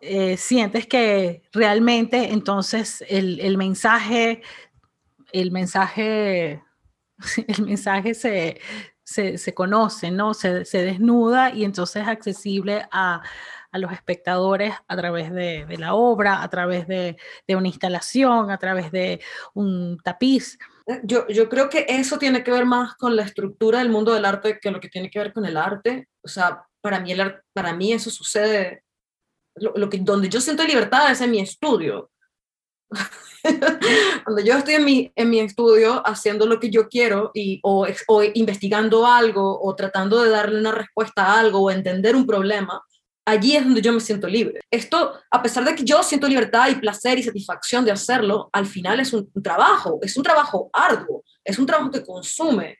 [0.00, 4.42] eh, sientes que realmente entonces el, el mensaje
[5.32, 6.62] el mensaje,
[7.48, 8.60] el mensaje se,
[9.04, 10.34] se, conoce, ¿no?
[10.34, 13.22] Se, desnuda y entonces es accesible a,
[13.74, 17.16] los espectadores a través de, la obra, a través de,
[17.48, 19.20] una instalación, a través de
[19.54, 20.58] un tapiz.
[20.86, 24.12] Eh, yo, yo, creo que eso tiene que ver más con la estructura del mundo
[24.12, 26.08] del arte que lo que tiene que ver con el arte.
[26.22, 28.84] O sea, para mí, el, para mí eso sucede,
[29.56, 32.10] lo, que, donde yo siento libertad es en mi estudio.
[34.24, 37.86] Cuando yo estoy en mi, en mi estudio haciendo lo que yo quiero y, o,
[38.08, 42.82] o investigando algo o tratando de darle una respuesta a algo o entender un problema,
[43.24, 44.60] allí es donde yo me siento libre.
[44.70, 48.66] Esto, a pesar de que yo siento libertad y placer y satisfacción de hacerlo, al
[48.66, 52.78] final es un, trabajo, es un trabajo arduo, es un trabajo que consume.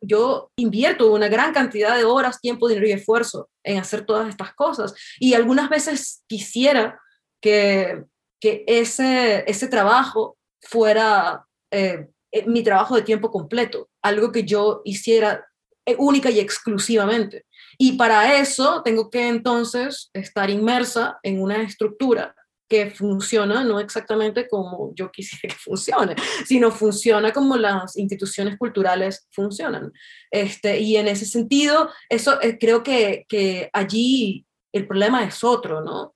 [0.00, 4.54] yo invierto una gran cantidad de horas, tiempo, dinero y esfuerzo en hacer todas estas
[4.54, 4.94] cosas.
[5.18, 7.00] Y algunas veces quisiera
[7.40, 8.04] que
[8.40, 14.82] que ese, ese trabajo fuera eh, eh, mi trabajo de tiempo completo, algo que yo
[14.84, 15.46] hiciera
[15.84, 17.44] eh, única y exclusivamente.
[17.78, 22.34] Y para eso tengo que entonces estar inmersa en una estructura
[22.68, 26.14] que funciona no exactamente como yo quisiera que funcione,
[26.46, 29.92] sino funciona como las instituciones culturales funcionan.
[30.30, 36.14] Este, y en ese sentido, eso creo que, que, allí el problema es otro, ¿no?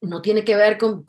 [0.00, 1.04] No tiene que ver con,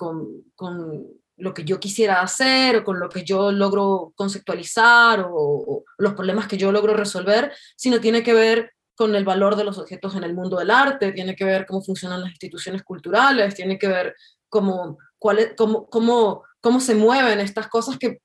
[1.38, 6.47] lo que yo quisiera hacer o con lo que yo logro conceptualizar o, los problemas
[6.47, 10.23] que yo logro resolver, sino tiene que ver con el valor de los objetos en
[10.23, 14.15] el mundo del arte, tiene que ver cómo funcionan las instituciones culturales, tiene que ver
[14.49, 18.19] cómo, cuál cómo, cómo, cómo se mueven estas cosas que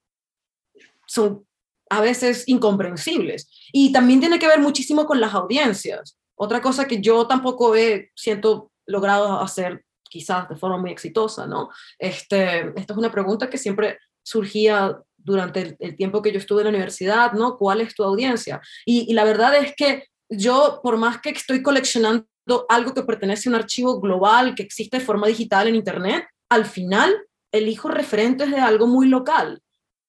[1.06, 1.46] son
[1.88, 3.48] a veces incomprensibles.
[3.72, 6.18] Y también tiene que ver muchísimo con las audiencias.
[6.34, 11.70] Otra cosa que yo tampoco he, siento, logrado hacer quizás de forma muy exitosa, ¿no?
[11.98, 16.66] Este, esta es una pregunta que siempre surgía durante el, tiempo que yo estuve en
[16.66, 17.56] la universidad, ¿no?
[17.56, 18.60] ¿Cuál es tu audiencia?
[18.84, 22.26] Y, la verdad es que yo, por más que estoy coleccionando
[22.68, 26.64] algo que pertenece a un archivo global que existe de forma digital en Internet, al
[26.64, 27.16] final
[27.52, 29.60] elijo referentes de algo muy local.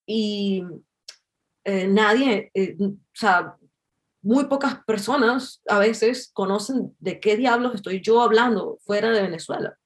[0.08, 0.64] Y
[1.64, 3.56] eh, nadie, eh, o sea,
[4.22, 9.78] muy pocas personas a veces conocen de qué diablos estoy yo hablando fuera de Venezuela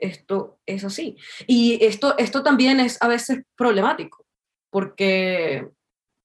[0.00, 1.16] esto es así.
[1.46, 4.24] Y esto, esto también es a veces problemático,
[4.70, 5.68] porque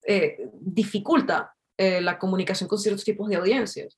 [0.06, 3.98] eh, dificulta eh, la comunicación con ciertos tipos de audiencias.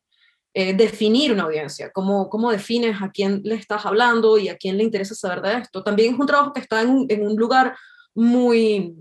[0.55, 4.77] eh, definir una audiencia, cómo, cómo defines a quién le estás hablando y a quién
[4.77, 5.83] le interesa saber de esto.
[5.83, 7.75] También es un trabajo que está en un, en un lugar
[8.13, 8.95] muy,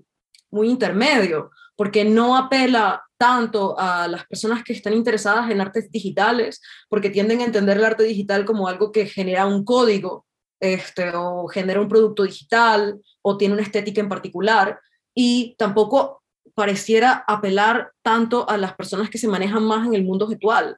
[0.51, 6.61] muy intermedio, porque no apela tanto a las personas que están interesadas en artes digitales,
[6.89, 10.25] porque tienden a entender el arte digital como algo que genera un código
[10.62, 14.78] este, o genera un producto digital o tiene una estética en particular,
[15.12, 16.22] y tampoco
[16.54, 20.76] pareciera apelar tanto a las personas que se manejan más en el mundo virtual.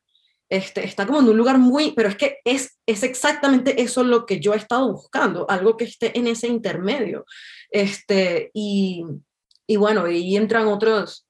[0.49, 4.24] Este, está como en un lugar muy, pero es que es, es exactamente eso lo
[4.24, 7.26] que yo he estado buscando, algo que esté en ese intermedio.
[7.70, 9.05] Este, y,
[9.66, 11.26] y bueno, y entran otras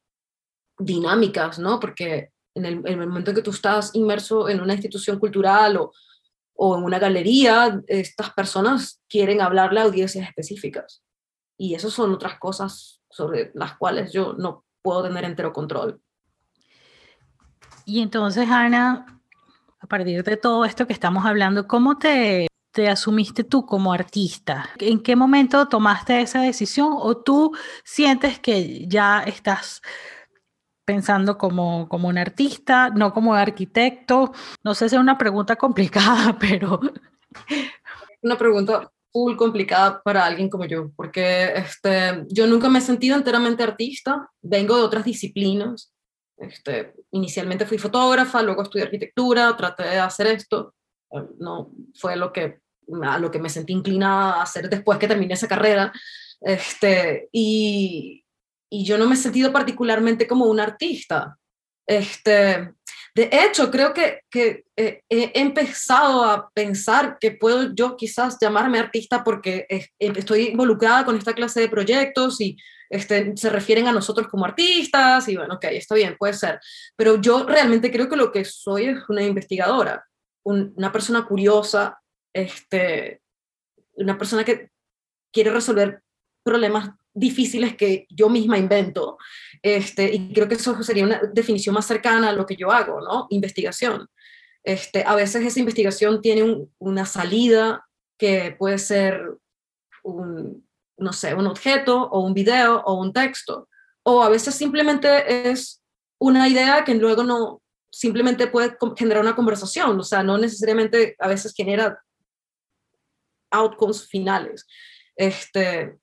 [0.78, 1.80] dinámicas, ¿no?
[1.80, 5.76] Porque en el, en el, momento en que tú estás inmerso en una institución cultural
[5.76, 5.92] o,
[6.55, 11.02] o en una galería, estas personas quieren hablarle a audiencias específicas.
[11.57, 16.00] Y eso son otras cosas sobre las cuales yo no puedo tener entero control.
[17.84, 19.20] Y entonces, Ana,
[19.80, 24.70] a partir de todo esto que estamos hablando, ¿cómo te, te asumiste tú como artista?
[24.78, 27.52] ¿En qué momento tomaste esa decisión o tú
[27.84, 29.82] sientes que ya estás
[30.85, 34.32] pensando como, como un artista, no como arquitecto?
[34.62, 36.80] No sé si es una pregunta complicada, pero...
[38.22, 43.16] Una pregunta full complicada para alguien como yo, porque este, yo nunca me he sentido
[43.16, 45.95] enteramente artista, vengo de otras disciplinas,
[46.37, 50.74] este, inicialmente fui fotógrafa, luego estudié arquitectura, traté de hacer esto,
[51.39, 52.59] no fue lo que,
[53.03, 55.93] a lo que me sentí inclinada a hacer después que terminé esa carrera,
[56.41, 58.24] este, y,
[58.75, 61.39] y yo no me he sentido particularmente como un artista.
[61.87, 62.72] Este,
[63.14, 68.81] de hecho, creo que, que eh, he empezado a pensar que puedo yo quizás llamarme
[68.81, 69.68] artista porque
[70.01, 72.57] estoy involucrada con esta clase de proyectos y
[72.91, 76.59] este, se refieren a nosotros como artistas y bueno, ok, está bien, puede ser.
[76.97, 80.05] Pero yo realmente creo que lo que soy es una investigadora,
[80.43, 82.01] una persona curiosa,
[82.33, 83.20] este,
[83.93, 84.70] una persona que
[85.33, 86.03] quiere resolver
[86.43, 89.17] problemas difíciles que yo misma invento.
[89.62, 93.01] Este, y creo que eso sería una definición más cercana a lo que yo hago,
[93.01, 93.27] ¿no?
[93.31, 94.09] Investigación.
[94.62, 97.87] Este, a veces esa investigación tiene una salida
[98.19, 99.23] que puede ser
[100.03, 103.69] un, no sé, un objeto o un video o un texto.
[104.03, 105.83] O a veces simplemente es
[106.19, 111.29] una idea que luego no, simplemente puede generar una conversación, o sea, no necesariamente a
[111.29, 112.03] veces genera
[113.51, 114.67] outcomes finales.
[115.15, 115.97] Este,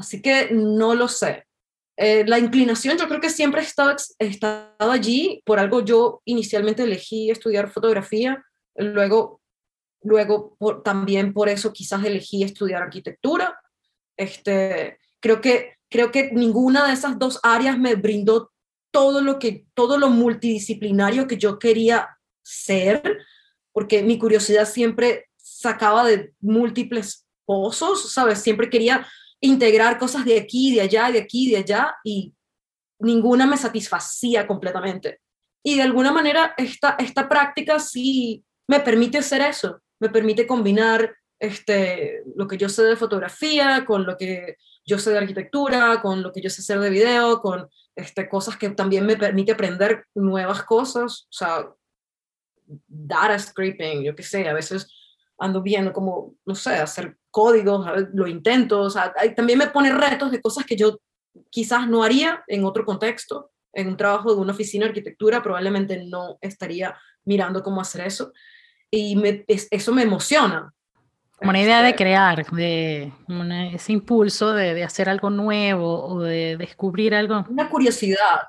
[0.00, 1.46] así que no lo sé.
[1.96, 7.30] Eh, la inclinación yo creo que siempre estado, estado allí, por algo yo inicialmente elegí
[7.30, 8.42] estudiar fotografía,
[8.74, 9.42] luego,
[10.02, 13.60] luego también por eso quizás elegí estudiar arquitectura,
[14.16, 18.50] este, creo, que, creo que ninguna de esas dos áreas me brindó
[18.90, 23.02] todo lo, que, todo lo multidisciplinario que yo quería ser,
[23.72, 28.38] porque mi curiosidad siempre sacaba de múltiples pozos, ¿sabes?
[28.40, 29.06] Siempre quería
[29.40, 32.34] integrar cosas de aquí, de allá, de aquí, de allá, y
[32.98, 35.20] ninguna me satisfacía completamente.
[35.62, 41.14] Y de alguna manera esta, esta práctica sí me permite hacer eso, me permite combinar
[41.38, 46.22] este, lo que yo sé de fotografía, con lo que yo sé de arquitectura, con
[46.22, 50.04] lo que yo sé hacer de video, con este, cosas que también me permite aprender
[50.14, 51.66] nuevas cosas, o sea,
[52.86, 54.92] data scraping, yo qué sé, a veces
[55.38, 60.30] ando viendo como, no sé, hacer códigos, lo intento, o sea, también me pone retos
[60.30, 60.98] de cosas que yo
[61.50, 66.04] quizás no haría en otro contexto, en un trabajo de una oficina de arquitectura, probablemente
[66.04, 68.32] no estaría mirando cómo hacer eso,
[68.90, 70.72] y me, eso me emociona,
[71.40, 73.12] como una idea de este, crear, de
[73.72, 77.46] ese impulso de, de, hacer algo nuevo o de descubrir algo.
[77.48, 78.42] Una curiosidad,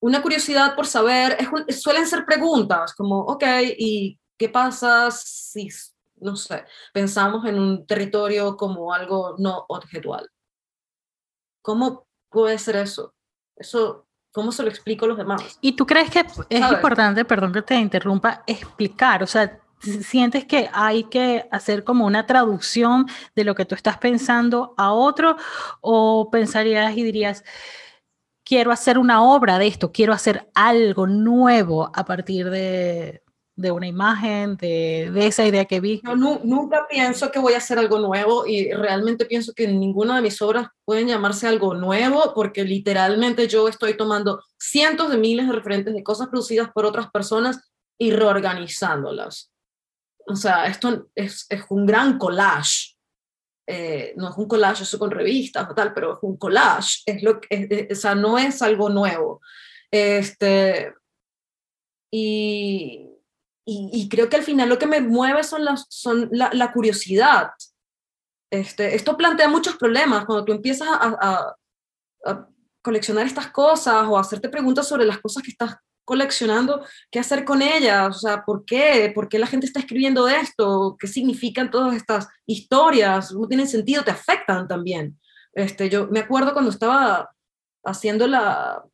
[0.00, 1.36] una curiosidad por saber,
[1.66, 3.44] es, suelen ser preguntas como, ok,
[3.76, 5.68] ¿y qué pasa si,
[6.24, 10.28] no sé, pensamos en un territorio como algo no objetual?
[11.62, 13.14] ¿Cómo puede ser eso?
[13.56, 15.58] Eso ¿Cómo se lo explico a los demás?
[15.60, 19.22] ¿Y tú crees que es importante, perdón que te interrumpa, explicar?
[19.22, 23.06] O sea, sientes que hay que hacer como una traducción
[23.36, 25.36] de lo que tú estás pensando a otro
[25.80, 27.44] o pensarías y dirías,
[28.44, 33.23] quiero hacer una obra de esto, quiero hacer algo nuevo a partir de,
[33.56, 36.02] de una imagen, de, de, esa idea que vi?
[36.04, 40.22] Yo nunca pienso que voy a hacer algo nuevo y realmente pienso que ninguna de
[40.22, 45.52] mis obras pueden llamarse algo nuevo porque literalmente yo estoy tomando cientos de miles de
[45.52, 47.60] referentes de cosas producidas por otras personas
[47.98, 49.52] y reorganizándolas
[50.26, 52.94] o sea, esto es, es un gran collage.
[53.66, 57.22] Eh, no es un collage eso con revistas o tal, pero es un collage, es
[57.22, 59.40] lo que, o sea, no es algo nuevo.
[59.90, 60.92] Este,
[62.10, 63.08] y,
[63.66, 67.50] y, creo que al final lo que me mueve son, las, son la, curiosidad.
[68.50, 71.56] Este, esto plantea muchos problemas cuando tú empiezas a,
[72.24, 72.48] a,
[72.82, 77.62] coleccionar estas cosas o hacerte preguntas sobre las cosas que estás coleccionando, qué hacer con
[77.62, 79.10] ellas, o sea, ¿por qué?
[79.14, 80.94] ¿Por qué la gente está escribiendo esto?
[81.00, 83.32] ¿Qué significan todas estas historias?
[83.32, 84.04] ¿No tienen sentido?
[84.04, 85.18] ¿Te afectan también?
[85.54, 87.30] Este, yo me acuerdo cuando estaba
[87.82, 88.84] haciendo la,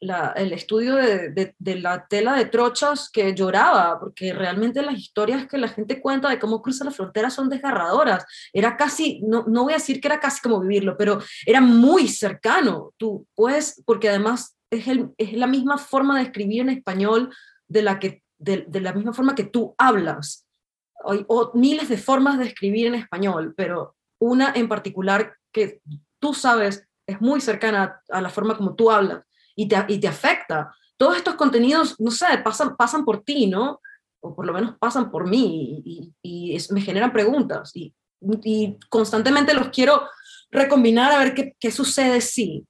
[0.00, 5.68] el estudio de, la tela de trochas que lloraba, porque realmente las historias que la
[5.68, 8.24] gente cuenta de cómo cruza la frontera son desgarradoras.
[8.52, 12.08] Era casi, no, no voy a decir que era casi como vivirlo, pero era muy
[12.08, 12.92] cercano.
[12.96, 14.86] Tú puedes, porque además es,
[15.16, 17.34] es la misma forma de escribir en español
[17.66, 20.46] de la, que, de, la misma forma que tú hablas.
[21.04, 25.80] Hay miles de formas de escribir en español, pero una en particular que
[26.20, 29.22] tú sabes es muy cercana a la forma como tú hablas
[29.58, 30.72] y te, y te afecta.
[30.96, 33.80] Todos estos contenidos, no sé, pasan, pasan por ti, ¿no?
[34.20, 37.92] O por lo menos pasan por mí y, y, me generan preguntas y,
[38.44, 40.08] y, constantemente los quiero
[40.50, 42.66] recombinar a ver qué, qué sucede si.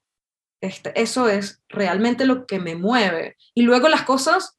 [0.63, 3.37] Este, eso es realmente lo que me mueve.
[3.55, 4.59] Y luego las cosas,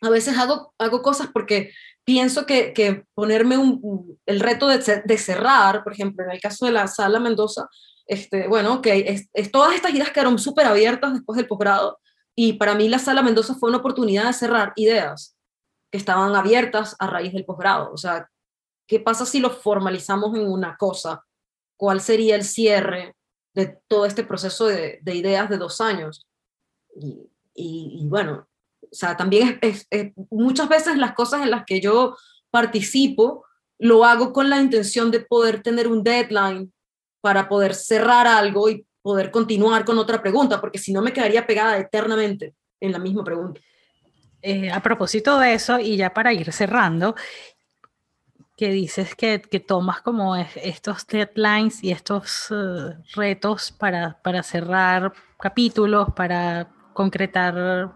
[0.00, 1.70] a veces hago, hago cosas porque
[2.04, 6.66] pienso que, que ponerme un, el reto de, de, cerrar, por ejemplo, en el caso
[6.66, 7.68] de la sala Mendoza,
[8.06, 11.98] este, bueno, que es, todas estas ideas quedaron súper abiertas después del posgrado
[12.34, 15.36] y para mí la Sala Mendoza fue una oportunidad de cerrar ideas
[15.90, 17.92] que estaban abiertas a raíz del posgrado.
[17.92, 18.28] O sea,
[18.86, 21.24] ¿qué pasa si lo formalizamos en una cosa?
[21.76, 23.14] ¿Cuál sería el cierre
[23.54, 26.26] de todo este proceso de, ideas de dos años?
[26.94, 28.48] Y, y, bueno,
[28.80, 29.86] o sea, también es,
[30.30, 32.16] muchas veces las cosas en las que yo
[32.50, 33.44] participo
[33.78, 36.72] lo hago con la intención de poder tener un deadline
[37.22, 41.46] para poder cerrar algo y poder continuar con otra pregunta, porque si no me quedaría
[41.46, 43.60] pegada eternamente en la misma pregunta.
[44.42, 47.14] Eh, a propósito de eso, y ya para ir cerrando,
[48.56, 55.12] que dices que, que tomas como estos deadlines y estos eh, retos para, para cerrar
[55.38, 57.92] capítulos, para concretar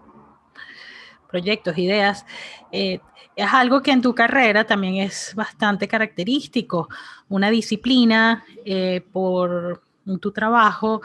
[1.27, 2.25] proyectos, ideas,
[2.73, 3.01] eh,
[3.37, 6.89] es algo que en tu carrera también es bastante característico,
[7.29, 9.83] una disciplina eh, por
[10.21, 11.03] tu trabajo,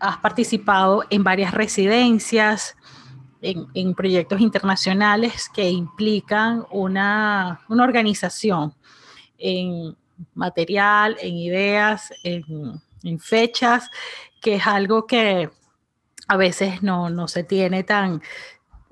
[0.00, 2.76] has participado en varias residencias,
[3.40, 8.72] en, proyectos internacionales que implican una, una, organización
[9.38, 9.96] en
[10.34, 13.90] material, en ideas, en, en, fechas,
[14.40, 15.50] que es algo que
[16.28, 18.22] a veces no, no se tiene tan,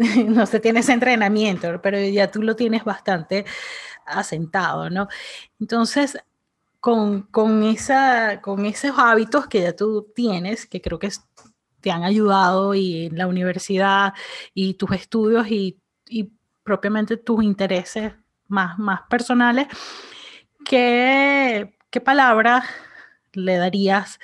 [0.26, 3.44] no se tiene ese entrenamiento, pero ya tú lo tienes bastante
[4.07, 5.09] asentado, ¿no?
[5.61, 6.18] Entonces,
[6.80, 11.11] con, con, esa, con esos hábitos que ya tú tienes, que creo que
[11.82, 14.14] te han ayudado y en la universidad
[14.55, 15.78] y tus estudios y,
[16.62, 18.12] propiamente tus intereses
[18.46, 19.66] más, más personales,
[20.64, 22.64] ¿qué, ¿qué palabra
[23.32, 24.20] le darías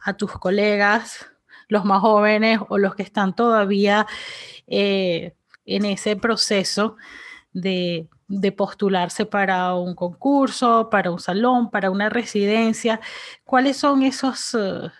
[0.00, 1.26] a tus colegas,
[1.68, 4.06] los más jóvenes o los que están todavía
[4.70, 5.34] eh,
[5.66, 6.96] en ese proceso
[7.52, 8.08] de,
[8.56, 13.00] postularse para un concurso, para un salón, para una residencia.
[13.44, 14.90] ¿Cuáles son esos, eh,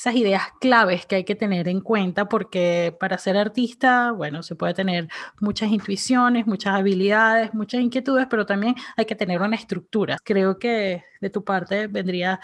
[0.00, 2.28] esas ideas claves que hay que tener en cuenta?
[2.28, 5.08] Porque para ser artista, bueno, se puede tener
[5.40, 10.16] muchas intuiciones, muchas habilidades, muchas inquietudes, pero también hay que tener una estructura.
[10.24, 12.40] Creo que de tu parte vendría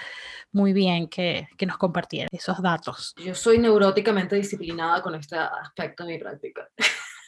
[0.53, 3.15] muy bien que, que nos compartieras esos datos.
[3.17, 6.69] Yo soy neuróticamente disciplinada con este aspecto de mi práctica.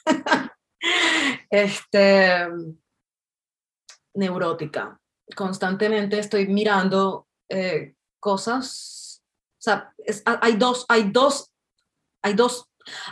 [1.51, 2.49] este,
[4.13, 5.01] neurótica.
[5.35, 8.98] Constantemente estoy mirando eh, cosas.
[9.59, 9.93] O sea,
[10.25, 11.51] hay dos, hay dos,
[12.23, 12.67] hay dos,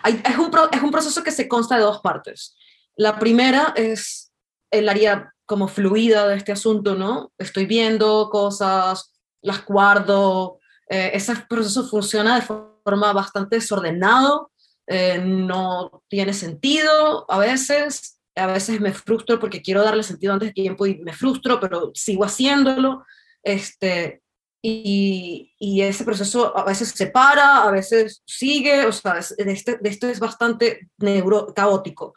[0.04, 2.56] es, un es un proceso que se consta de dos partes.
[2.96, 4.32] La primera es
[4.70, 7.32] el área como fluida de este asunto, ¿no?
[7.38, 14.50] Estoy viendo cosas, las guardo, eh, ese proceso funciona de forma bastante desordenado,
[14.86, 20.50] eh, no tiene sentido a veces, a veces me frustro porque quiero darle sentido antes
[20.50, 23.04] de tiempo y me frustro, pero sigo haciéndolo,
[23.42, 24.22] este,
[24.68, 29.78] y, y ese proceso a veces se para, a veces sigue, o sea, de, este,
[29.78, 32.14] de esto es bastante neuro, caótico.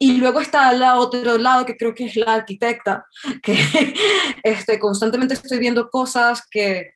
[0.00, 3.06] Y luego está al otro lado, que creo que es la arquitecta,
[3.40, 3.54] que
[4.42, 6.94] este, constantemente estoy viendo cosas que,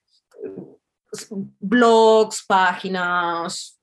[1.31, 3.79] blogs, páginas,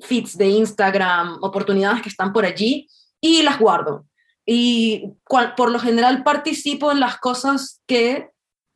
[0.00, 2.88] feeds de Instagram, oportunidades que están por allí
[3.20, 4.04] y las guardo.
[4.44, 5.12] Y
[5.56, 8.32] por lo general participo en las cosas que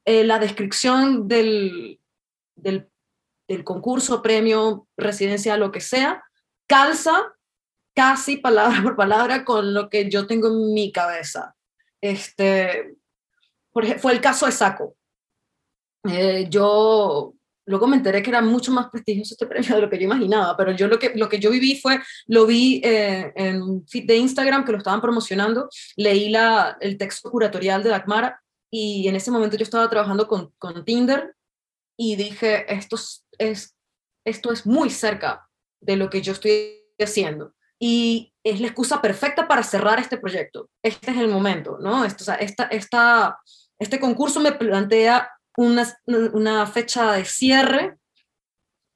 [0.07, 2.01] eh, la descripción del,
[2.55, 2.89] del,
[3.65, 6.23] concurso, premio, residencia, lo que sea,
[6.69, 7.35] calza
[7.95, 11.55] casi palabra por palabra con lo que yo tengo en mi cabeza.
[12.01, 12.97] Este,
[13.73, 14.97] fue el caso de Saco.
[16.09, 17.35] Eh, yo
[17.67, 20.57] luego me enteré que era mucho más prestigioso este premio de lo que yo imaginaba,
[20.57, 24.07] pero yo lo que, lo que yo viví fue, lo vi eh, en un feed
[24.07, 28.41] de Instagram que lo estaban promocionando, leí la, el texto curatorial de Dagmara
[28.71, 31.35] y en ese momento yo estaba trabajando con, con Tinder
[31.97, 32.97] y dije, esto
[33.39, 33.77] es,
[34.25, 35.49] esto es muy cerca
[35.81, 40.71] de lo que yo estoy haciendo y es la excusa perfecta para cerrar este proyecto.
[40.83, 42.05] Este es el momento, ¿no?
[42.05, 43.39] Esto, o esta, esta,
[43.79, 47.97] este concurso me plantea una, una fecha de cierre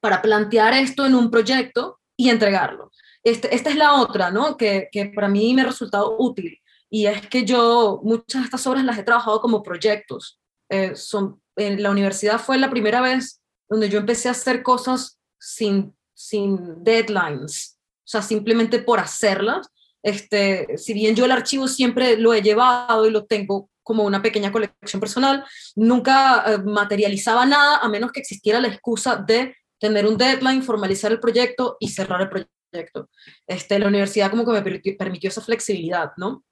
[0.01, 2.91] para plantear esto en un proyecto y entregarlo.
[3.23, 4.57] Este, esta es la otra, ¿no?
[4.57, 6.59] Que, que, para mí me ha resultado útil.
[6.91, 10.41] Y es que yo muchas de estas obras las he trabajado como proyectos.
[10.69, 15.19] Eh, son, en la universidad fue la primera vez donde yo empecé a hacer cosas
[15.39, 19.69] sin, sin deadlines, o sea, simplemente por hacerlas.
[20.03, 24.23] Este, si bien yo el archivo siempre lo he llevado y lo tengo como una
[24.23, 25.45] pequeña colección personal,
[25.77, 31.11] nunca eh, materializaba nada a menos que existiera la excusa de tener un deadline, formalizar
[31.11, 33.09] el proyecto y cerrar el proyecto.
[33.47, 36.45] Este, la universidad como que me permitió, esa flexibilidad, ¿no?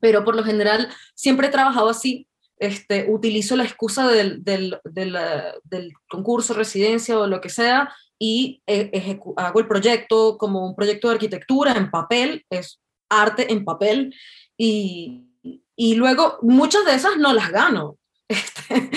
[0.00, 2.28] Pero por lo general siempre he trabajado así,
[2.58, 5.16] este, utilizo la excusa del, del, del,
[5.64, 11.08] del, concurso, residencia o lo que sea, y eh, hago el proyecto como un proyecto
[11.08, 12.78] de arquitectura en papel, es
[13.08, 14.14] arte en papel,
[14.58, 15.26] y,
[15.74, 17.96] y luego muchas de esas no las gano.
[18.30, 18.90] Este,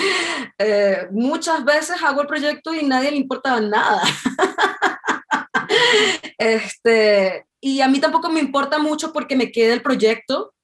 [0.58, 4.00] eh, muchas veces hago el proyecto y nadie le importa nada.
[6.38, 10.54] este, y a mí tampoco me importa mucho porque me quede el proyecto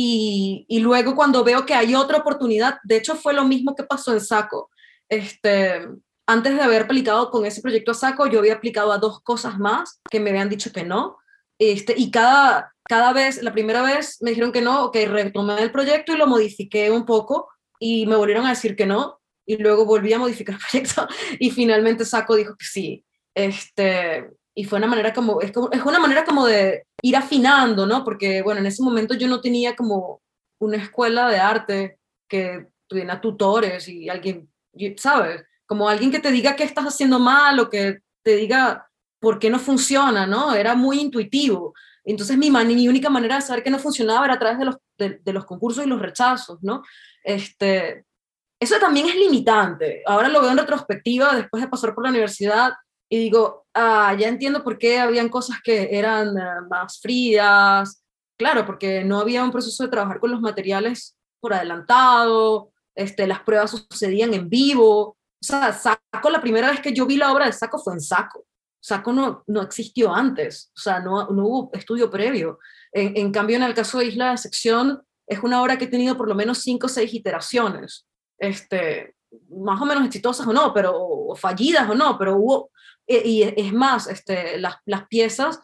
[0.00, 4.12] y, luego cuando veo que hay otra oportunidad, de hecho fue lo mismo que pasó
[4.12, 4.70] en Saco.
[5.08, 5.88] Este,
[6.24, 9.58] antes de haber aplicado con ese proyecto a Saco, yo había aplicado a dos cosas
[9.58, 11.16] más que me habían dicho que no.
[11.58, 15.72] Este, y cada, cada vez, la primera vez me dijeron que no, ok, retomé el
[15.72, 17.48] proyecto y lo modifiqué un poco
[17.80, 21.08] y me volvieron a decir que no y luego volví a modificar el proyecto
[21.40, 23.04] y finalmente Saco dijo que sí.
[23.34, 28.02] Este, y fue una manera como, es, es una manera como de ir afinando, ¿no?
[28.02, 30.20] Porque, bueno, en ese momento yo no tenía como
[30.60, 31.98] una escuela de arte
[32.28, 34.50] que tuviera tutores y alguien,
[34.96, 35.44] ¿sabes?
[35.64, 38.90] Como alguien que te diga qué estás haciendo mal o que te diga
[39.20, 40.52] por qué no funciona, ¿no?
[40.52, 41.72] Era muy intuitivo.
[42.04, 44.76] Entonces mi, mi única manera de saber que no funcionaba era a través de los,
[44.98, 46.82] de, los concursos y los rechazos, ¿no?
[47.22, 48.06] Este,
[48.58, 50.02] eso también es limitante.
[50.04, 52.72] Ahora lo veo en retrospectiva después de pasar por la universidad
[53.08, 58.04] y digo, ah, ya entiendo por qué habían cosas que eran eh, más frías.
[58.38, 63.40] Claro, porque no había un proceso de trabajar con los materiales por adelantado, este, las
[63.40, 65.16] pruebas sucedían en vivo.
[65.40, 68.00] O sea, Saco, la primera vez que yo vi la obra de Saco fue en
[68.00, 68.44] Saco.
[68.80, 72.58] Saco no, no existió antes, o sea, no, no hubo estudio previo.
[72.92, 75.90] En, en, cambio, en el caso de Isla de Sección, es una obra que ha
[75.90, 78.06] tenido por lo menos cinco o seis iteraciones,
[78.38, 79.16] este,
[79.50, 82.70] más o menos exitosas o no, pero, o fallidas o no, pero hubo,
[83.08, 85.60] y, es más, este, las, las piezas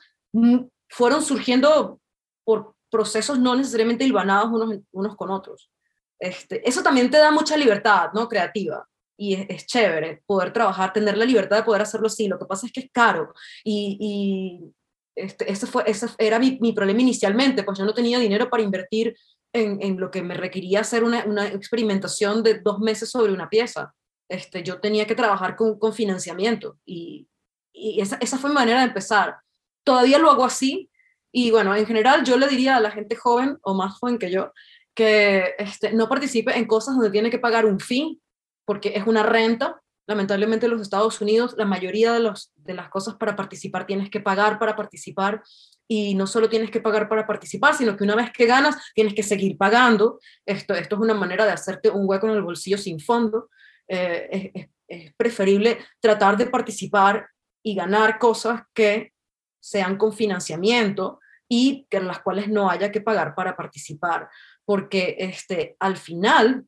[0.88, 2.00] fueron surgiendo
[2.44, 5.70] por procesos no necesariamente hilvanados unos, unos con otros.
[6.18, 8.28] Este, eso también te da mucha libertad, ¿no?
[8.28, 12.28] Creativa y es, chévere poder trabajar, tener la libertad de poder hacerlo así.
[12.28, 14.74] Lo que pasa es que es caro y, y
[15.16, 18.62] este, ese, fue, ese era mi, mi, problema inicialmente, pues yo no tenía dinero para
[18.62, 19.16] invertir
[19.52, 23.48] en, en lo que me requería hacer una, una, experimentación de dos meses sobre una
[23.48, 23.94] pieza.
[24.28, 27.28] Este, yo tenía que trabajar con, con financiamiento y,
[27.74, 29.36] y esa, esa fue mi manera de empezar.
[29.82, 30.90] Todavía lo hago así
[31.32, 34.30] y bueno, en general yo le diría a la gente joven o más joven que
[34.30, 34.52] yo
[34.94, 38.20] que este, no participe en cosas donde tiene que pagar un fin
[38.64, 39.80] porque es una renta.
[40.06, 44.10] Lamentablemente en los Estados Unidos la mayoría de, los, de las cosas para participar tienes
[44.10, 45.42] que pagar para participar
[45.88, 49.14] y no solo tienes que pagar para participar, sino que una vez que ganas tienes
[49.14, 50.20] que seguir pagando.
[50.46, 53.50] Esto, esto es una manera de hacerte un hueco en el bolsillo sin fondo.
[53.88, 57.26] Eh, es, es preferible tratar de participar
[57.64, 59.12] y ganar cosas que
[59.58, 64.28] sean con financiamiento y que en las cuales no haya que pagar para participar,
[64.64, 66.66] porque este, al final,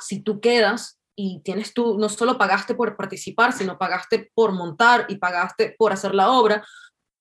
[0.00, 5.06] si tú quedas y tienes tú, no solo pagaste por participar, sino pagaste por montar
[5.08, 6.66] y pagaste por hacer la obra,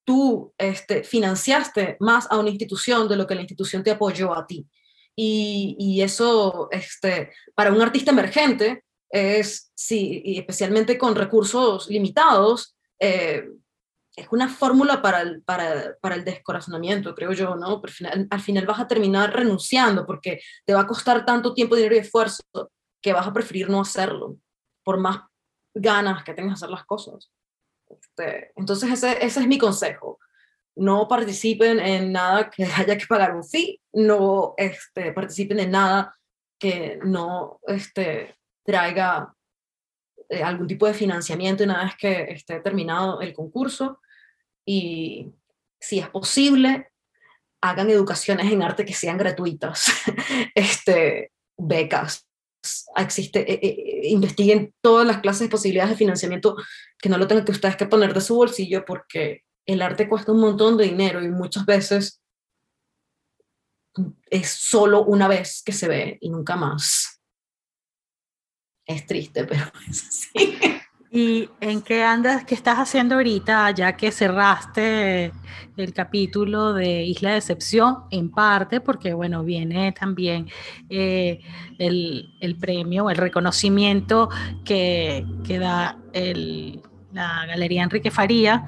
[0.06, 4.48] tú este, financiaste más a una institución de lo que la institución te apoyó a
[4.48, 4.66] ti.
[5.16, 12.78] Y, y eso, este, para un artista emergente, es, sí, y especialmente con recursos limitados,
[13.02, 13.50] eh,
[14.16, 17.82] es una fórmula para el, para, para el descorazonamiento, creo yo, ¿no?
[17.84, 21.76] Al final, al final vas a terminar renunciando porque te va a costar tanto tiempo,
[21.76, 22.44] dinero y esfuerzo
[23.02, 24.38] que vas a preferir no hacerlo,
[24.84, 25.22] por más
[25.74, 27.32] ganas que tengas de hacer las cosas.
[27.90, 30.20] Este, entonces ese, ese, es mi consejo.
[30.76, 36.16] no participen en nada que haya que pagar un fee, no este, participen en nada
[36.60, 39.34] que no este, traiga
[40.32, 44.00] eh, algún tipo de financiamiento una vez que esté terminado el concurso.
[44.66, 45.28] Y
[45.78, 46.92] si es posible,
[47.62, 49.92] hagan educaciones en arte que sean gratuitas,
[50.56, 52.28] este, becas,
[52.96, 56.56] existe, eh, eh, investiguen todas las clases de posibilidades de financiamiento
[56.98, 60.32] que no lo tengan que ustedes que poner de su bolsillo porque el arte cuesta
[60.32, 62.22] un montón de dinero y muchas veces
[64.30, 67.21] es solo una vez que se ve y nunca más.
[68.92, 70.58] Es triste, pero es así.
[71.14, 75.34] ¿Y en qué andas, qué estás haciendo ahorita, ya que cerraste
[75.76, 80.50] el capítulo de Isla de Excepción, en parte, porque bueno, viene también
[80.90, 81.42] eh,
[81.80, 84.30] el, el, premio, el reconocimiento
[84.64, 86.82] que, que da el,
[87.12, 88.66] la Galería Enrique Faría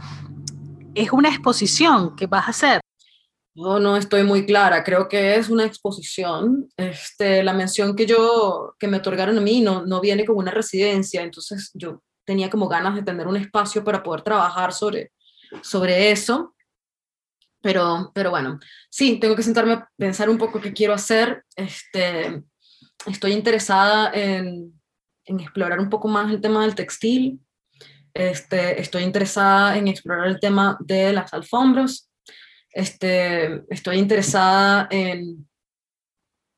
[0.96, 2.83] es una exposición que vas a hacer.
[3.56, 6.70] No, no estoy muy clara, creo que es una exposición.
[6.76, 10.51] Este, la mención que yo, que me otorgaron a mí no, no viene como una
[10.51, 15.12] residencia, entonces yo tenía como ganas de tener un espacio para poder trabajar sobre,
[15.62, 16.56] sobre eso.
[17.62, 21.45] Pero, pero bueno, sí, tengo que sentarme a pensar un poco qué quiero hacer.
[21.56, 22.43] Este,
[23.06, 24.74] estoy interesada en,
[25.26, 27.39] en explorar un poco más el tema del textil,
[28.14, 32.10] este, estoy interesada en explorar el tema de las alfombras.
[32.74, 35.48] Este, estoy interesada en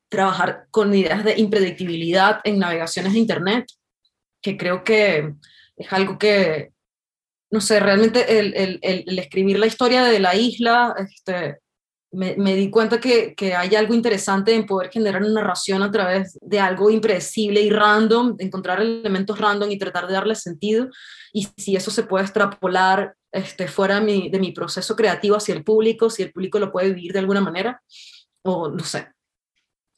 [0.08, 3.66] trabajar con ideas de impredictibilidad en navegaciones de Internet,
[4.40, 5.34] que creo que
[5.76, 6.70] es algo que,
[7.50, 8.80] no sé, realmente el,
[9.18, 11.58] escribir la historia de la isla, este,
[12.12, 15.90] me, me, di cuenta que, que, hay algo interesante en poder generar una narración a
[15.90, 20.88] través de algo impredecible y random, encontrar elementos random y tratar de darle sentido.
[21.32, 26.10] Y si eso se puede extrapolar este, fuera de mi proceso creativo hacia el público,
[26.10, 27.82] si el público lo puede vivir de alguna manera,
[28.42, 29.08] o no sé.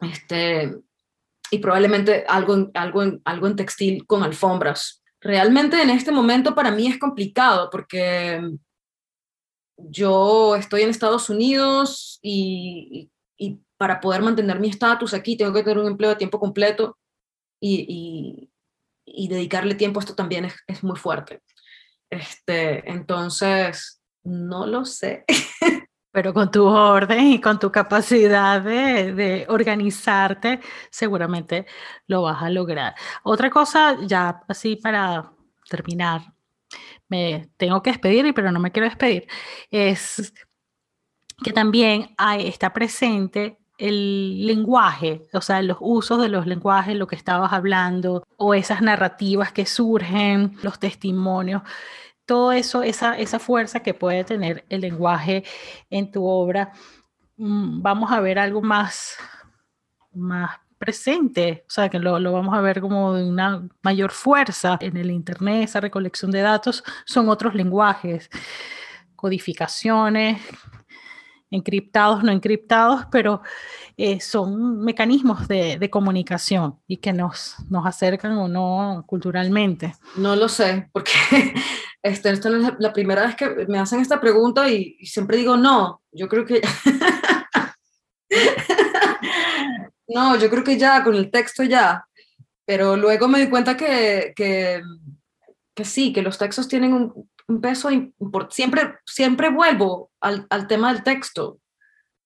[0.00, 0.74] Este,
[1.50, 5.02] y probablemente algo en, algo, en, algo en textil con alfombras.
[5.20, 8.40] Realmente en este momento para mí es complicado porque
[9.76, 13.10] yo estoy en Estados Unidos y,
[13.76, 16.98] para poder mantener mi estatus aquí tengo que tener un empleo de tiempo completo
[17.60, 18.50] y,
[19.06, 21.42] dedicarle tiempo a esto también es, muy fuerte.
[22.10, 25.24] Este, entonces, no lo sé.
[26.10, 31.66] Pero con tu orden y con tu capacidad de, organizarte, seguramente
[32.06, 32.94] lo vas a lograr.
[33.22, 35.30] Otra cosa, ya así para
[35.68, 36.22] terminar,
[37.08, 39.28] me tengo que despedir, pero no me quiero despedir,
[39.70, 40.32] es
[41.44, 47.06] que también hay, está presente el lenguaje, o sea, los usos de los lenguajes, lo
[47.06, 51.62] que estabas hablando, o esas narrativas que surgen, los testimonios,
[52.26, 55.44] todo eso, esa, esa fuerza que puede tener el lenguaje
[55.90, 56.72] en tu obra.
[57.36, 59.16] Mm, vamos a ver algo más,
[60.12, 64.76] más presente, o sea, que lo, lo, vamos a ver como de una mayor fuerza
[64.80, 68.30] en el Internet, esa recolección de datos, son otros lenguajes,
[69.16, 70.40] codificaciones,
[71.50, 73.42] encriptados, no encriptados, pero
[73.96, 79.94] eh, son mecanismos de, de, comunicación y que nos, nos acercan o no culturalmente.
[80.16, 81.12] No lo sé, porque
[82.02, 85.56] este, esta es la primera vez que me hacen esta pregunta y, y siempre digo
[85.56, 86.60] no, yo creo que...
[90.08, 92.06] No, yo creo que ya, con el texto ya.
[92.64, 94.82] Pero luego me di cuenta que, que,
[95.74, 98.54] que sí, que los textos tienen un, un peso importante.
[98.54, 101.60] Siempre, siempre vuelvo al, al, tema del texto.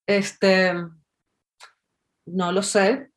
[0.06, 0.74] Este,
[2.26, 3.10] no lo sé,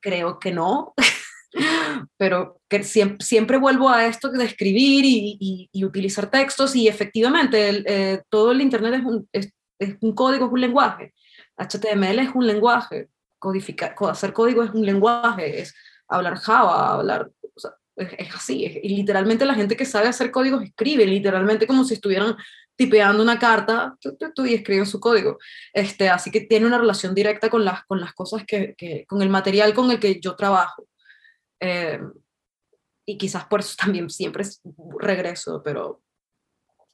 [0.00, 0.94] creo que no,
[2.16, 7.82] pero que siempre, siempre, vuelvo a esto de escribir y, y, utilizar textos y efectivamente
[7.86, 9.52] eh, todo el Internet es un, es,
[10.00, 11.14] un código, es un lenguaje.
[11.56, 13.08] HTML es un lenguaje,
[13.38, 15.74] codificar, hacer código es un lenguaje, es
[16.08, 17.30] hablar Java, hablar,
[17.96, 22.36] es, así, y literalmente la gente que sabe hacer códigos escribe, literalmente como si estuvieran
[22.76, 23.96] tipeando una carta
[24.44, 25.38] y escriben su código.
[25.72, 29.22] Este, así que tiene una relación directa con las, con las cosas que, que con
[29.22, 30.86] el material con el que yo trabajo.
[31.60, 32.00] Eh,
[33.06, 34.44] y quizás por eso también siempre
[34.98, 36.02] regreso, pero,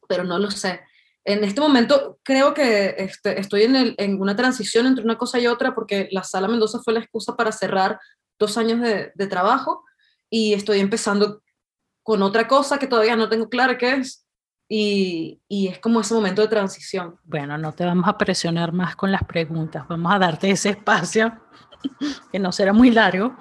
[0.06, 0.80] pero no lo sé
[1.24, 5.46] en este momento creo que este, estoy en, en, una transición entre una cosa y
[5.46, 7.98] otra porque la sala Mendoza fue la excusa para cerrar
[8.38, 9.84] dos años de, trabajo
[10.30, 11.42] y estoy empezando
[12.02, 14.26] con otra cosa que todavía no tengo clara qué es
[14.68, 17.16] y, y, es como ese momento de transición.
[17.24, 21.32] Bueno, no te vamos a presionar más con las preguntas, vamos a darte ese espacio
[22.32, 23.36] que no será muy largo.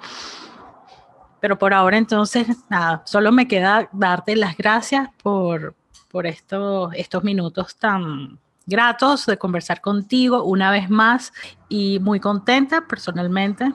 [1.40, 5.74] Pero por ahora entonces, nada, solo me queda darte las gracias por,
[6.10, 11.32] por estos, estos minutos tan gratos de conversar contigo una vez más
[11.68, 13.72] y muy contenta personalmente,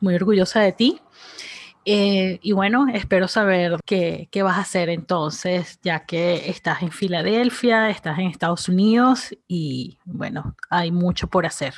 [0.00, 1.00] muy orgullosa de ti.
[1.84, 6.90] Eh, y bueno, espero saber qué, qué, vas a hacer entonces, ya que estás en
[6.90, 11.74] Filadelfia, estás en Estados Unidos y bueno, hay mucho por hacer.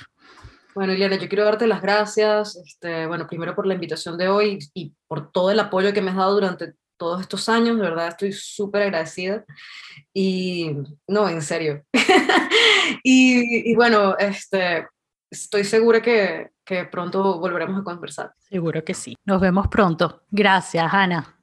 [0.76, 4.58] Bueno, Ileana, yo quiero darte las gracias, este, bueno, primero por la invitación de hoy
[4.74, 8.08] y por todo el apoyo que me has dado durante todos estos años, de verdad
[8.08, 9.44] estoy súper agradecida.
[10.12, 10.72] Y
[11.08, 11.82] no, en serio.
[13.02, 14.86] y, y, bueno, este,
[15.30, 18.32] estoy segura que, que pronto volveremos a conversar.
[18.38, 19.16] Seguro que sí.
[19.24, 20.22] Nos vemos pronto.
[20.30, 21.36] Gracias, Ana.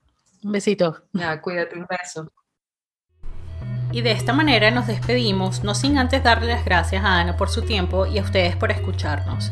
[0.44, 1.04] Un besito.
[1.14, 2.32] Ya, cuídate, un beso.
[3.92, 7.50] Y de esta manera nos despedimos, no sin antes darle las gracias a Ana por
[7.50, 9.52] su tiempo y a ustedes por escucharnos.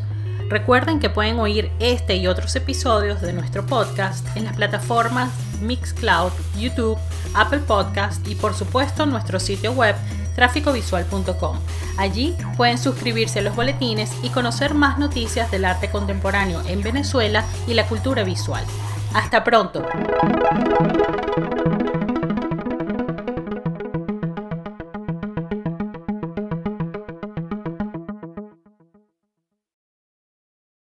[0.52, 5.30] Recuerden que pueden oír este y otros episodios de nuestro podcast en las plataformas
[5.62, 6.98] Mixcloud, YouTube,
[7.32, 9.96] Apple Podcast y por supuesto nuestro sitio web
[10.36, 11.56] tráficovisual.com.
[11.96, 17.46] Allí pueden suscribirse a los boletines y conocer más noticias del arte contemporáneo en Venezuela
[17.66, 18.62] y la cultura visual.
[19.14, 19.82] Hasta pronto.